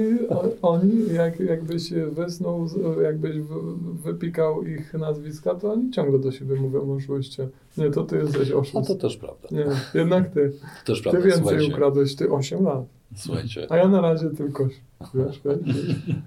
oni 0.62 0.92
jak, 1.14 1.40
jakbyś 1.40 1.90
wysnuł, 1.92 2.66
jakbyś 3.02 3.38
w- 3.40 4.02
wypikał 4.02 4.62
ich 4.62 4.94
nazwiska, 4.94 5.54
to 5.54 5.72
oni 5.72 5.90
ciągle 5.90 6.18
do 6.18 6.32
siebie 6.32 6.54
mówią 6.60 6.96
oszuście. 6.96 7.48
Nie, 7.78 7.90
to 7.90 8.04
ty 8.04 8.16
jesteś 8.16 8.50
A 8.50 8.54
oszust. 8.54 8.74
No 8.74 8.82
to 8.82 8.94
też 8.94 9.16
prawda. 9.16 9.48
Nie, 9.50 9.66
jednak 10.00 10.30
ty. 10.30 10.52
To 10.84 10.92
też 10.92 10.98
Ty 10.98 11.02
prawda. 11.02 11.20
więcej 11.20 11.42
Słuchajcie, 11.42 11.72
ukradłeś, 11.74 12.14
ty 12.16 12.30
8 12.30 12.64
lat. 12.64 12.84
Słuchajcie, 13.18 13.66
A 13.68 13.76
ja 13.76 13.88
na 13.88 14.00
razie 14.00 14.30
tylko, 14.30 14.66
wiesz, 15.14 15.40
wiesz, 15.44 15.64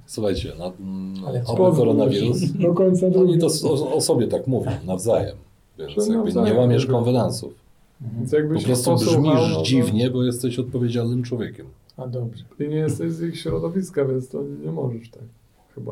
słuchajcie, 0.06 0.54
no, 0.60 0.74
mm, 0.80 1.14
oby 1.48 1.76
koronawirus. 1.78 2.52
Do 2.52 2.74
końca 2.74 3.06
Oni 3.06 3.16
drugiej. 3.16 3.40
to 3.40 3.48
o, 3.70 3.94
o 3.96 4.02
sobie 4.02 4.28
tak 4.28 4.48
mówią, 4.48 4.72
nawzajem. 4.86 5.36
Że 5.80 5.86
jakby 5.86 6.10
nie 6.10 6.16
nawzajem 6.18 6.58
łamiesz 6.58 6.86
konwenansów. 6.86 7.54
Więc 8.18 8.32
Po 8.54 8.66
prostu 8.66 8.96
brzmisz 8.96 9.34
no 9.50 9.56
to- 9.56 9.64
dziwnie, 9.64 10.10
bo 10.10 10.24
jesteś 10.24 10.60
odpowiedzialnym 10.60 11.24
człowiekiem. 11.24 11.66
A 11.98 12.08
dobrze. 12.08 12.44
I 12.60 12.68
nie 12.70 12.76
jesteś 12.76 13.12
z 13.12 13.22
ich 13.22 13.40
środowiska, 13.40 14.06
więc 14.06 14.30
to 14.30 14.44
nie 14.66 14.72
możesz 14.72 15.10
tak. 15.10 15.22
Chyba. 15.76 15.92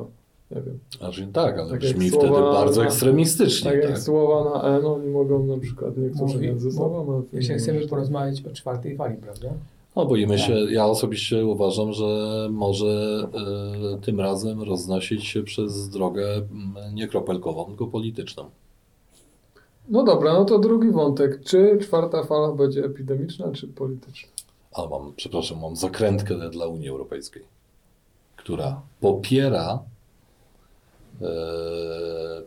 Nie 0.52 0.62
wiem. 0.62 0.80
Znaczy 1.00 1.28
tak, 1.34 1.60
ale 1.60 1.70
Tak 1.70 1.80
brzmi 1.80 2.10
słowa 2.10 2.28
wtedy 2.28 2.42
bardzo 2.42 2.82
na- 2.82 2.88
ekstremistycznie. 2.88 3.72
Tak 3.72 3.82
Tak 3.82 3.90
jak 3.90 4.00
słowa 4.00 4.50
na 4.60 4.78
N, 4.78 4.86
oni 4.86 5.08
mogą 5.10 5.46
na 5.46 5.58
przykład 5.58 5.98
niektórzy 5.98 6.34
Mówi- 6.34 6.48
między 6.48 6.72
sobą, 6.72 7.24
ty 7.32 7.38
Jeśli 7.38 7.56
chcemy 7.56 7.88
porozmawiać 7.88 8.46
o 8.46 8.50
czwartej 8.54 8.96
fali, 8.96 9.18
prawda? 9.18 9.50
No 9.96 10.06
boimy 10.06 10.40
się, 10.40 10.54
ja 10.54 10.86
osobiście 10.86 11.46
uważam, 11.46 11.94
że 11.94 12.48
może 12.52 13.28
e, 13.98 14.02
tym 14.02 14.20
razem 14.20 14.62
roznosić 14.62 15.26
się 15.26 15.44
przez 15.44 15.90
drogę 15.90 16.36
mm, 16.36 16.96
nie 16.96 17.08
kropelkową, 17.08 17.66
tylko 17.66 17.88
polityczną. 17.88 18.50
No 19.90 20.04
dobra, 20.04 20.34
no 20.34 20.46
to 20.46 20.60
drugi 20.60 20.92
wątek. 20.92 21.44
Czy 21.44 21.78
czwarta 21.82 22.24
fala 22.24 22.52
będzie 22.52 22.86
epidemiczna, 22.86 23.52
czy 23.52 23.68
polityczna? 23.68 24.30
Ale 24.72 24.90
mam, 24.90 25.14
przepraszam, 25.16 25.60
mam 25.60 25.76
zakrętkę 25.76 26.50
dla 26.50 26.68
Unii 26.68 26.90
Europejskiej, 26.90 27.44
która 28.36 28.82
popiera 29.00 29.80
e, 31.22 31.26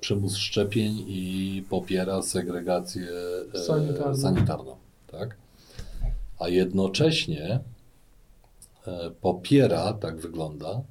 przymus 0.01 0.37
szczepień 0.37 1.05
i 1.07 1.65
popiera 1.71 2.23
segregację 2.23 3.09
e, 3.55 3.59
Sanitarną. 3.59 4.17
sanitarną. 4.17 4.77
Tak? 5.11 5.42
A 6.43 6.49
jednocześnie 6.49 7.61
e, 8.87 9.11
popiera, 9.21 9.93
tak 9.93 10.17
wygląda, 10.17 10.83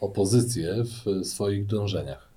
opozycję 0.00 0.74
w 0.84 1.24
swoich 1.26 1.66
dążeniach. 1.66 2.28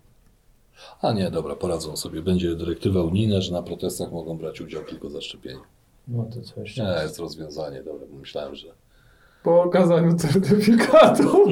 A 1.01 1.13
nie, 1.13 1.31
dobra, 1.31 1.55
poradzą 1.55 1.97
sobie. 1.97 2.21
Będzie 2.21 2.55
dyrektywa 2.55 3.01
unijna, 3.01 3.41
że 3.41 3.53
na 3.53 3.63
protestach 3.63 4.11
mogą 4.11 4.37
brać 4.37 4.61
udział 4.61 4.83
tylko 4.83 5.09
zaszczepieni. 5.09 5.59
No 6.07 6.23
to 6.23 6.41
co 6.41 6.61
jeszcze? 6.61 6.83
Nie, 6.83 7.03
jest 7.03 7.19
rozwiązanie, 7.19 7.83
dobra, 7.83 8.07
bo 8.11 8.17
myślałem, 8.17 8.55
że 8.55 8.67
Po 9.43 9.61
okazaniu 9.63 10.15
certyfikatu. 10.15 11.23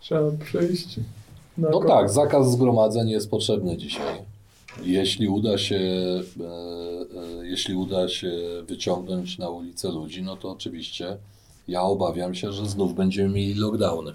Trzeba 0.00 0.30
przyjść 0.44 1.00
na 1.58 1.70
No 1.70 1.80
tak, 1.80 2.10
zakaz 2.10 2.50
zgromadzeń 2.50 3.08
jest 3.10 3.30
potrzebny 3.30 3.76
dzisiaj. 3.76 4.29
Jeśli 4.84 5.28
uda 5.28 5.58
się, 5.58 5.76
e, 5.76 7.40
e, 7.40 7.46
jeśli 7.46 7.74
uda 7.74 8.08
się 8.08 8.30
wyciągnąć 8.66 9.38
na 9.38 9.48
ulicę 9.50 9.88
ludzi, 9.92 10.22
no 10.22 10.36
to 10.36 10.50
oczywiście 10.50 11.16
ja 11.68 11.82
obawiam 11.82 12.34
się, 12.34 12.52
że 12.52 12.66
znów 12.66 12.94
będziemy 12.94 13.28
mieli 13.28 13.54
lockdowny. 13.54 14.12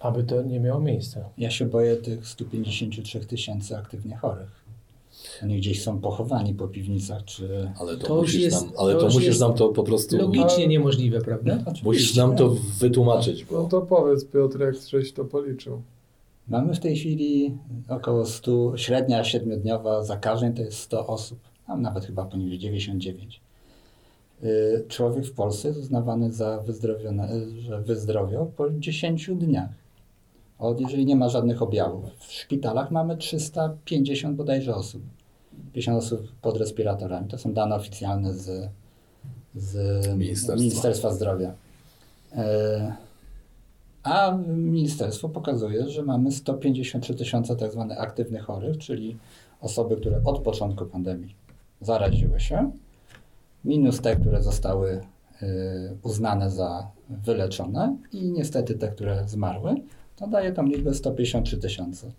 Aby 0.00 0.24
to 0.24 0.42
nie 0.42 0.60
miało 0.60 0.80
miejsca. 0.80 1.20
Ja 1.38 1.50
się 1.50 1.66
boję 1.66 1.96
tych 1.96 2.26
153 2.26 3.20
tysięcy 3.20 3.76
aktywnie 3.76 4.16
chorych. 4.16 4.60
Oni 5.42 5.56
gdzieś 5.58 5.82
są 5.82 6.00
pochowani 6.00 6.54
po 6.54 6.68
piwnicach, 6.68 7.24
czy... 7.24 7.70
Ale 7.80 7.96
to, 7.96 8.06
To 8.06 8.16
musisz, 8.16 8.40
jest- 8.40 8.62
nam, 8.62 8.72
ale 8.78 8.94
to 8.94 9.00
to 9.00 9.06
musisz 9.06 9.24
jest 9.24 9.40
nam 9.40 9.54
to 9.54 9.68
po 9.68 9.82
prostu 9.82 10.16
Logicznie 10.16 10.66
niemożliwe, 10.68 11.20
prawda? 11.20 11.58
musisz 11.82 12.14
nam 12.16 12.36
to 12.36 12.56
wytłumaczyć, 12.80 13.46
No 13.50 13.62
bo 13.62 13.68
to 13.68 13.80
powiedz 13.80 14.24
Piotr, 14.24 14.60
jak 14.60 14.74
żeś 14.76 15.12
to 15.12 15.24
policzył. 15.24 15.82
Mamy 16.50 16.74
w 16.74 16.80
tej 16.80 16.96
chwili 16.96 17.58
około 17.88 18.26
100, 18.26 18.76
średnia 18.76 19.24
siedmiodniowa 19.24 20.02
zakażeń 20.02 20.54
to 20.54 20.62
jest 20.62 20.78
100 20.78 21.06
osób, 21.06 21.38
a 21.66 21.76
nawet 21.76 22.04
chyba 22.04 22.24
poniżej 22.24 22.58
99. 22.58 23.40
Y, 24.42 24.84
Człowiek 24.88 25.26
w 25.26 25.32
Polsce 25.32 25.68
jest 25.68 25.80
uznawany 25.80 26.32
za 26.32 26.60
wyzdrowione, 26.60 27.34
y, 27.34 27.60
że 27.60 27.82
wyzdrowiał 27.82 28.46
po 28.46 28.70
10 28.70 29.30
dniach. 29.34 29.70
Od, 30.58 30.80
jeżeli 30.80 31.06
nie 31.06 31.16
ma 31.16 31.28
żadnych 31.28 31.62
objawów. 31.62 32.04
W 32.18 32.32
szpitalach 32.32 32.90
mamy 32.90 33.16
350 33.16 34.36
bodajże 34.36 34.74
osób. 34.74 35.02
50 35.72 35.98
osób 35.98 36.32
pod 36.42 36.56
respiratorami. 36.56 37.28
To 37.28 37.38
są 37.38 37.52
dane 37.52 37.76
oficjalne 37.76 38.34
z, 38.34 38.70
z 39.54 40.06
Ministerstwa. 40.16 40.56
Ministerstwa 40.56 41.10
Zdrowia. 41.10 41.54
E, 42.32 43.09
a 44.02 44.36
ministerstwo 44.56 45.28
pokazuje, 45.28 45.88
że 45.88 46.02
mamy 46.02 46.32
153 46.32 47.14
tysiące 47.14 47.56
tak 47.56 47.72
zwanych 47.72 48.00
aktywnych 48.00 48.42
chorych, 48.42 48.78
czyli 48.78 49.16
osoby, 49.60 49.96
które 49.96 50.20
od 50.24 50.38
początku 50.38 50.86
pandemii 50.86 51.34
zaraziły 51.80 52.40
się, 52.40 52.70
minus 53.64 54.00
te, 54.00 54.16
które 54.16 54.42
zostały 54.42 54.90
y, 55.42 55.96
uznane 56.02 56.50
za 56.50 56.90
wyleczone 57.10 57.96
i 58.12 58.30
niestety 58.30 58.74
te, 58.74 58.88
które 58.88 59.28
zmarły, 59.28 59.74
to 60.16 60.26
daje 60.26 60.52
tam 60.52 60.68
liczbę 60.68 60.94
153 60.94 61.58
tysiące. 61.58 62.10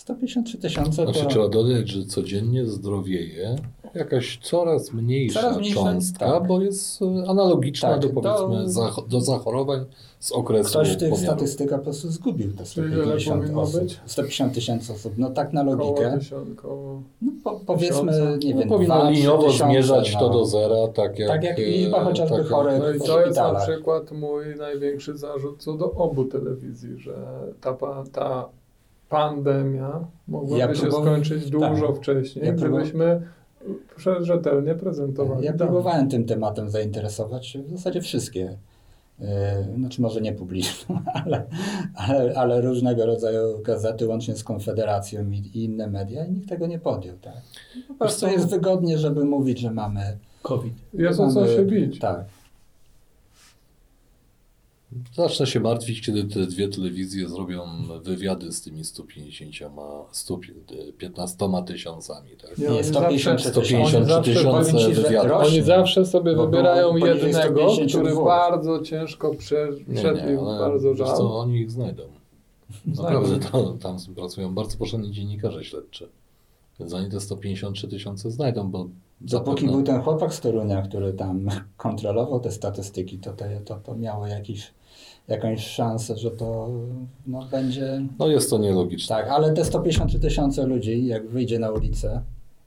153 0.00 0.58
tysiące 0.58 1.02
znaczy, 1.04 1.22
to... 1.22 1.26
trzeba 1.28 1.48
dodać, 1.48 1.88
że 1.88 2.04
codziennie 2.04 2.66
zdrowieje 2.66 3.56
jakaś 3.94 4.38
coraz 4.42 4.92
mniejsza 4.92 5.40
Coraz 5.40 5.58
mniejsza, 5.58 5.80
cząstka, 5.80 6.30
tak. 6.32 6.46
bo 6.46 6.60
jest 6.60 7.02
e, 7.02 7.28
analogiczna 7.28 7.88
Tak, 7.88 8.00
do 8.00 8.08
to- 8.08 8.14
powiedzmy 8.14 8.68
zach- 8.72 9.08
do 9.08 9.20
zachorowań 9.20 9.84
z 10.20 10.32
okresu 10.32 10.70
Ktoś 10.70 10.88
w 10.90 10.96
tych 10.96 11.10
pomiaru. 11.10 11.26
statystykach 11.26 11.78
po 11.78 11.84
prostu 11.84 12.10
zgubił 12.10 12.52
te 12.52 12.64
Czyli 12.64 12.86
ile 12.92 13.02
150 13.04 13.40
powinno 13.42 13.60
osób. 13.60 13.80
być? 13.82 14.00
150 14.06 14.54
tysięcy 14.54 14.92
osób. 14.92 15.12
No 15.18 15.30
tak 15.30 15.52
na 15.52 15.62
logikę. 15.62 16.18
koło... 16.56 17.02
No, 17.22 17.32
po, 17.44 17.60
powiedzmy, 17.66 18.12
Tysiąca. 18.12 18.36
nie 18.46 18.54
No, 18.54 18.60
wiem, 18.60 18.68
powinno 18.68 18.94
dwa, 18.94 19.04
trzy 19.10 19.20
liniowo 19.20 19.50
zmierzać 19.50 20.14
no. 20.14 20.20
to 20.20 20.28
do 20.30 20.44
zera, 20.46 20.88
tak 20.94 21.18
jak, 21.18 21.28
Tak 21.28 21.42
jak 21.44 21.58
e, 21.58 21.62
liczba 21.62 22.04
chociażby 22.04 22.36
tak 22.36 22.46
chorych. 22.46 22.78
No 22.78 22.90
i 22.90 23.00
to 23.00 23.20
jest 23.26 23.36
na 23.38 23.54
przykład 23.54 24.12
mój 24.12 24.44
największy 24.58 25.18
zarzut 25.18 25.62
co 25.62 25.72
do 25.74 25.92
obu 25.92 26.24
telewizji, 26.24 26.98
że 26.98 27.14
ta, 27.60 27.76
ta 28.12 28.48
pandemia 29.10 30.04
mogłaby 30.28 30.60
Ja 30.60 30.74
się 30.74 30.90
skończyć 30.92 31.50
dużo 31.50 31.86
tak. 31.86 31.96
wcześniej, 31.96 32.46
Ja 32.46 32.52
gdybyśmy 32.52 33.22
rzetelnie 34.20 34.74
prezentowali 34.74 35.44
Ja 35.44 35.52
dane. 35.52 35.70
próbowałem 35.70 36.08
tym 36.08 36.24
tematem 36.24 36.70
zainteresować 36.70 37.46
się 37.46 37.62
w 37.62 37.70
zasadzie 37.70 38.00
wszystkie. 38.00 38.56
Yy, 39.20 39.26
Znaczy 39.78 40.02
może 40.02 40.20
nie 40.20 40.32
publiczne, 40.32 41.02
ale, 41.24 41.44
ale, 41.94 42.34
ale 42.36 42.60
różnego 42.60 43.06
rodzaju 43.06 43.58
gazety, 43.62 44.06
łącznie 44.08 44.36
z 44.36 44.44
Konfederacją 44.44 45.30
i, 45.30 45.36
i 45.36 45.64
inne 45.64 45.86
media 45.86 46.24
i 46.24 46.32
nikt 46.32 46.48
tego 46.48 46.66
nie 46.66 46.78
podjął. 46.78 47.16
Tak? 47.18 47.42
Po 47.88 47.94
prostu 47.94 48.20
co? 48.20 48.32
jest 48.32 48.50
wygodnie, 48.50 48.98
żeby 48.98 49.24
mówić, 49.24 49.58
że 49.58 49.70
mamy... 49.70 50.18
COVID. 50.42 50.74
Jest 50.94 51.20
o 51.20 51.32
co 51.32 51.46
się 51.46 51.64
bić. 51.64 51.98
Tak. 51.98 52.24
Zacznę 55.14 55.46
się 55.46 55.60
martwić, 55.60 56.06
kiedy 56.06 56.24
te 56.24 56.46
dwie 56.46 56.68
telewizje 56.68 57.28
zrobią 57.28 57.62
wywiady 58.02 58.52
z 58.52 58.62
tymi 58.62 58.84
150, 58.84 59.54
115 60.12 61.36
tysiącami. 61.66 62.30
Tak? 62.36 62.58
Nie, 62.58 62.64
Nie, 62.64 62.70
oni 62.74 62.84
153 62.84 63.52
zawsze- 63.52 64.22
tysiące. 64.22 65.02
wywiadów. 65.02 65.32
Oni 65.32 65.62
zawsze 65.62 66.06
sobie 66.06 66.36
Bo 66.36 66.46
wybierają 66.46 66.96
jednego, 66.96 67.70
152. 67.72 68.00
który 68.10 68.24
bardzo 68.24 68.80
ciężko 68.82 69.34
prze, 69.34 69.68
bardzo 70.60 70.94
żal. 70.94 71.16
co, 71.16 71.38
oni 71.38 71.56
ich 71.60 71.70
znajdą. 71.70 72.02
Znajdą. 72.92 73.20
Naprawdę, 73.22 73.48
to, 73.50 73.72
tam 73.82 73.96
pracują 74.16 74.54
bardzo 74.54 74.78
porządni 74.78 75.12
dziennikarze 75.12 75.64
śledczy. 75.64 76.08
Więc 76.80 76.92
oni 76.94 77.10
te 77.10 77.20
153 77.20 77.88
tysiące 77.88 78.30
znajdą, 78.30 78.70
bo 78.70 78.78
Dopóki 79.20 79.60
zapewne- 79.62 79.72
był 79.72 79.82
ten 79.82 80.02
chłopak 80.02 80.34
z 80.34 80.40
Torunia, 80.40 80.82
który 80.82 81.12
tam 81.12 81.48
kontrolował 81.76 82.40
te 82.40 82.52
statystyki, 82.52 83.18
to, 83.18 83.32
te, 83.32 83.60
to, 83.64 83.74
to 83.76 83.94
miało 83.94 84.26
jakiś, 84.26 84.72
jakąś 85.28 85.66
szansę, 85.66 86.16
że 86.16 86.30
to 86.30 86.68
no, 87.26 87.46
będzie... 87.50 88.02
No 88.18 88.28
jest 88.28 88.50
to 88.50 88.58
nielogiczne. 88.58 89.16
Tak, 89.16 89.28
ale 89.28 89.52
te 89.52 89.64
153 89.64 90.18
tysiące 90.18 90.66
ludzi, 90.66 91.06
jak 91.06 91.28
wyjdzie 91.28 91.58
na 91.58 91.70
ulicę 91.70 92.22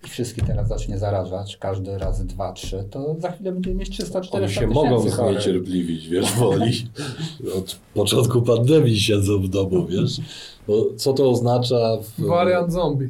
i 0.06 0.10
wszystkich 0.10 0.44
teraz 0.44 0.68
zacznie 0.68 0.98
zarażać, 0.98 1.58
każdy 1.58 1.98
raz 1.98 2.26
dwa, 2.26 2.54
trzy, 2.54 2.84
to 2.92 3.16
za 3.20 3.32
chwilę 3.32 3.52
będziemy 3.52 3.76
mieć 3.76 4.02
300-400 4.02 4.28
Oni 4.32 4.50
się 4.50 4.68
mogą 4.68 5.10
zniecierpliwić, 5.10 6.08
wiesz, 6.08 6.32
woli. 6.34 6.72
Od 7.60 7.80
początku 7.94 8.42
pandemii 8.42 9.00
siedzą 9.00 9.42
w 9.42 9.50
domu, 9.50 9.86
wiesz. 9.86 10.22
Bo 10.68 10.86
co 10.98 11.14
to 11.14 11.30
oznacza 11.30 11.98
w, 12.02 12.26
Wariant 12.26 12.74
zombie. 12.74 13.10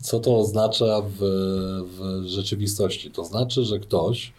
co 0.00 0.20
to 0.20 0.38
oznacza 0.38 1.02
w, 1.02 1.18
w 1.98 2.26
rzeczywistości? 2.26 3.10
To 3.10 3.24
znaczy, 3.24 3.64
że 3.64 3.78
ktoś 3.78 4.32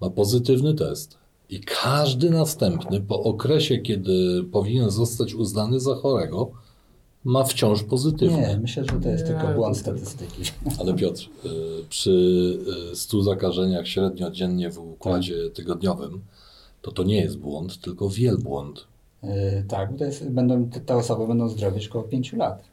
ma 0.00 0.10
pozytywny 0.10 0.74
test 0.74 1.21
i 1.52 1.60
każdy 1.60 2.30
następny 2.30 3.00
po 3.00 3.22
okresie, 3.22 3.78
kiedy 3.78 4.44
powinien 4.52 4.90
zostać 4.90 5.34
uznany 5.34 5.80
za 5.80 5.94
chorego, 5.94 6.50
ma 7.24 7.44
wciąż 7.44 7.82
pozytywny. 7.82 8.38
Nie, 8.38 8.58
myślę, 8.62 8.84
że 8.84 9.00
to 9.00 9.08
jest 9.08 9.24
Nie, 9.24 9.30
tylko 9.30 9.54
błąd 9.54 9.78
statystyki. 9.78 10.42
Ale 10.80 10.94
Piotr, 10.94 11.22
y, 11.22 11.48
przy 11.88 12.10
y, 12.92 12.96
100 12.96 13.22
zakażeniach 13.22 13.88
średnio 13.88 14.30
dziennie 14.30 14.70
w 14.70 14.78
układzie 14.78 15.50
tygodniowym, 15.50 16.20
to 16.82 16.92
to 16.92 17.02
nie 17.02 17.16
jest 17.16 17.38
błąd, 17.38 17.80
tylko 17.80 18.08
wielbłąd. 18.08 18.86
Yy, 19.22 19.30
tak, 19.68 19.92
bo 19.92 19.98
to 19.98 20.04
jest, 20.04 20.30
będą, 20.30 20.68
te, 20.68 20.80
te 20.80 20.96
osoby 20.96 21.26
będą 21.26 21.48
zdrowieć 21.48 21.88
około 21.88 22.04
5 22.04 22.32
lat. 22.32 22.71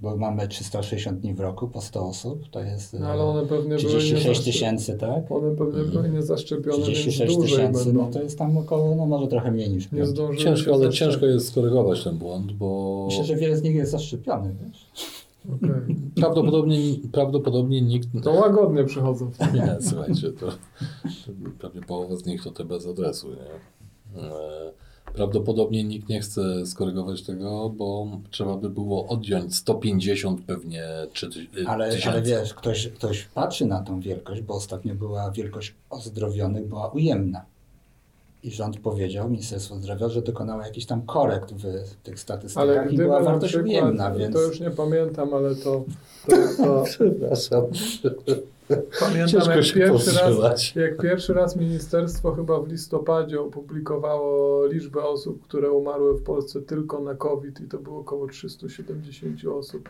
Bo 0.00 0.16
mamy 0.16 0.48
360 0.48 1.20
dni 1.20 1.34
w 1.34 1.40
roku 1.40 1.68
po 1.68 1.80
100 1.80 2.08
osób, 2.08 2.48
to 2.50 2.60
jest 2.60 2.92
No, 2.92 3.06
ale 3.06 3.22
one 3.22 3.42
pewnie 3.42 3.68
były 3.68 3.78
36 3.78 4.12
niezaszczepione. 4.12 4.44
tysięcy, 4.52 4.98
tak? 4.98 5.32
One 5.32 5.56
pewnie 5.56 5.82
były 5.84 6.08
niezaszczepione, 6.08 6.76
więc 6.76 6.88
36 6.98 7.34
dłużej 7.36 7.56
tysięcy, 7.56 7.92
no 7.92 8.10
to 8.12 8.22
jest 8.22 8.38
tam 8.38 8.58
około, 8.58 8.94
no 8.94 9.06
może 9.06 9.26
trochę 9.28 9.50
mniej 9.50 9.70
niż 9.70 9.84
Nie 9.92 9.98
5. 9.98 10.08
zdążyły 10.08 10.44
Ciężko, 10.44 10.74
ale 10.74 10.90
ciężko 10.90 11.26
jest 11.26 11.48
skorygować 11.48 12.04
ten 12.04 12.18
błąd, 12.18 12.52
bo 12.52 13.02
Myślę, 13.08 13.24
że 13.24 13.36
wiele 13.36 13.56
z 13.56 13.62
nich 13.62 13.74
jest 13.74 13.92
zaszczepionych, 13.92 14.52
wiesz? 14.66 14.86
Okej. 15.56 15.96
prawdopodobnie, 16.20 16.78
prawdopodobnie 17.12 17.82
nikt... 17.82 18.08
To 18.22 18.32
łagodnie 18.32 18.84
przychodzą. 18.84 19.30
Nie, 19.54 19.76
słuchajcie, 19.80 20.32
to, 20.32 20.46
to 20.46 21.32
pewnie 21.58 21.80
połowa 21.80 22.16
z 22.16 22.26
nich 22.26 22.42
to 22.44 22.50
te 22.50 22.64
bez 22.64 22.86
adresu, 22.86 23.28
nie? 23.30 24.22
E, 24.22 24.72
Prawdopodobnie 25.14 25.84
nikt 25.84 26.08
nie 26.08 26.20
chce 26.20 26.66
skorygować 26.66 27.22
tego, 27.22 27.68
bo 27.68 28.06
trzeba 28.30 28.56
by 28.56 28.70
było 28.70 29.06
odjąć 29.06 29.56
150 29.56 30.40
pewnie 30.46 30.84
czy 31.12 31.30
ty, 31.30 31.46
Ale, 31.66 31.90
tysięcy. 31.90 32.08
ale 32.08 32.22
wiesz, 32.22 32.54
ktoś, 32.54 32.88
ktoś 32.88 33.24
patrzy 33.24 33.66
na 33.66 33.80
tą 33.80 34.00
wielkość, 34.00 34.42
bo 34.42 34.54
ostatnio 34.54 34.94
była 34.94 35.30
wielkość 35.30 35.74
ozdrowionych, 35.90 36.66
była 36.66 36.88
ujemna. 36.88 37.44
I 38.42 38.50
rząd 38.50 38.78
powiedział, 38.78 39.30
Ministerstwo 39.30 39.76
Zdrowia, 39.76 40.08
że 40.08 40.22
dokonało 40.22 40.62
jakiś 40.62 40.86
tam 40.86 41.02
korekt 41.02 41.52
w 41.52 41.94
tych 42.02 42.20
statystykach 42.20 42.68
Ale 42.68 42.90
i 42.90 42.96
była 42.96 43.22
wartość 43.22 43.52
przykład, 43.52 43.70
ujemna, 43.70 44.10
więc... 44.10 44.34
to 44.34 44.42
już 44.42 44.60
nie 44.60 44.70
pamiętam, 44.70 45.34
ale 45.34 45.54
to, 45.54 45.84
to, 46.26 46.36
to 46.64 46.84
Przepraszam. 46.84 47.64
Pamiętam 49.00 49.40
jak 49.50 49.74
pierwszy, 49.74 50.12
raz, 50.12 50.74
jak 50.74 50.96
pierwszy 50.96 51.34
raz 51.34 51.56
ministerstwo 51.56 52.34
chyba 52.34 52.60
w 52.60 52.68
listopadzie 52.68 53.40
opublikowało 53.40 54.66
liczbę 54.66 55.02
osób, 55.02 55.42
które 55.42 55.70
umarły 55.70 56.14
w 56.14 56.22
Polsce 56.22 56.62
tylko 56.62 57.00
na 57.00 57.14
COVID 57.14 57.60
i 57.60 57.68
to 57.68 57.78
było 57.78 58.00
około 58.00 58.28
370 58.28 59.44
osób. 59.44 59.88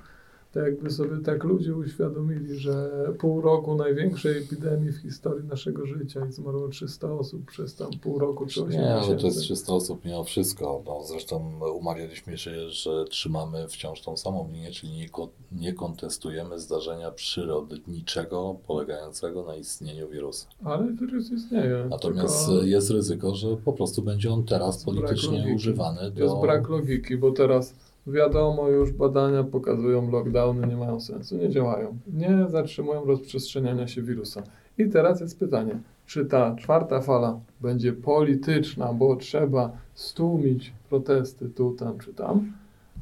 To 0.52 0.60
jakby 0.60 0.90
sobie 0.90 1.16
tak 1.24 1.44
ludzie 1.44 1.74
uświadomili, 1.74 2.54
że 2.54 2.90
pół 3.18 3.40
roku 3.40 3.74
największej 3.74 4.38
epidemii 4.38 4.92
w 4.92 4.96
historii 4.96 5.44
naszego 5.48 5.86
życia 5.86 6.26
i 6.28 6.32
zmarło 6.32 6.68
300 6.68 7.12
osób 7.12 7.50
przez 7.50 7.74
tam 7.74 7.90
pół 8.02 8.18
roku 8.18 8.46
czy 8.46 8.62
8 8.62 8.80
Nie, 8.80 8.94
ale 8.94 9.06
to 9.06 9.12
jest 9.12 9.24
miesięcy. 9.24 9.40
300 9.40 9.72
osób 9.72 10.04
mimo 10.04 10.24
wszystko. 10.24 10.82
No, 10.86 11.02
zresztą 11.04 11.60
umawialiśmy 11.74 12.38
się, 12.38 12.70
że 12.70 13.04
trzymamy 13.04 13.68
wciąż 13.68 14.00
tą 14.00 14.16
samą 14.16 14.48
linię, 14.52 14.70
czyli 14.70 14.92
nie, 14.92 15.08
nie 15.52 15.72
kontestujemy 15.72 16.58
zdarzenia 16.58 17.10
przyrodniczego 17.10 18.56
polegającego 18.66 19.44
na 19.44 19.56
istnieniu 19.56 20.08
wirusa. 20.08 20.46
Ale 20.64 20.92
wirus 20.92 21.30
istnieje. 21.30 21.86
Natomiast 21.90 22.48
jest 22.62 22.90
ryzyko, 22.90 23.34
że 23.34 23.56
po 23.56 23.72
prostu 23.72 24.02
będzie 24.02 24.32
on 24.32 24.44
teraz 24.44 24.84
politycznie 24.84 25.38
logiki. 25.38 25.54
używany 25.54 26.00
To 26.00 26.10
do... 26.10 26.24
jest 26.24 26.36
brak 26.40 26.68
logiki, 26.68 27.16
bo 27.16 27.32
teraz 27.32 27.74
wiadomo, 28.06 28.68
już 28.68 28.92
badania 28.92 29.44
pokazują, 29.44 30.10
lockdowny 30.10 30.66
nie 30.66 30.76
mają 30.76 31.00
sensu, 31.00 31.36
nie 31.36 31.50
działają, 31.50 31.98
nie 32.12 32.46
zatrzymują 32.48 33.04
rozprzestrzeniania 33.04 33.88
się 33.88 34.02
wirusa. 34.02 34.42
I 34.78 34.88
teraz 34.88 35.20
jest 35.20 35.38
pytanie, 35.38 35.78
czy 36.06 36.26
ta 36.26 36.56
czwarta 36.56 37.00
fala 37.00 37.40
będzie 37.60 37.92
polityczna, 37.92 38.92
bo 38.92 39.16
trzeba 39.16 39.72
stłumić 39.94 40.72
protesty 40.88 41.48
tu, 41.48 41.72
tam 41.72 41.98
czy 41.98 42.14
tam, 42.14 42.52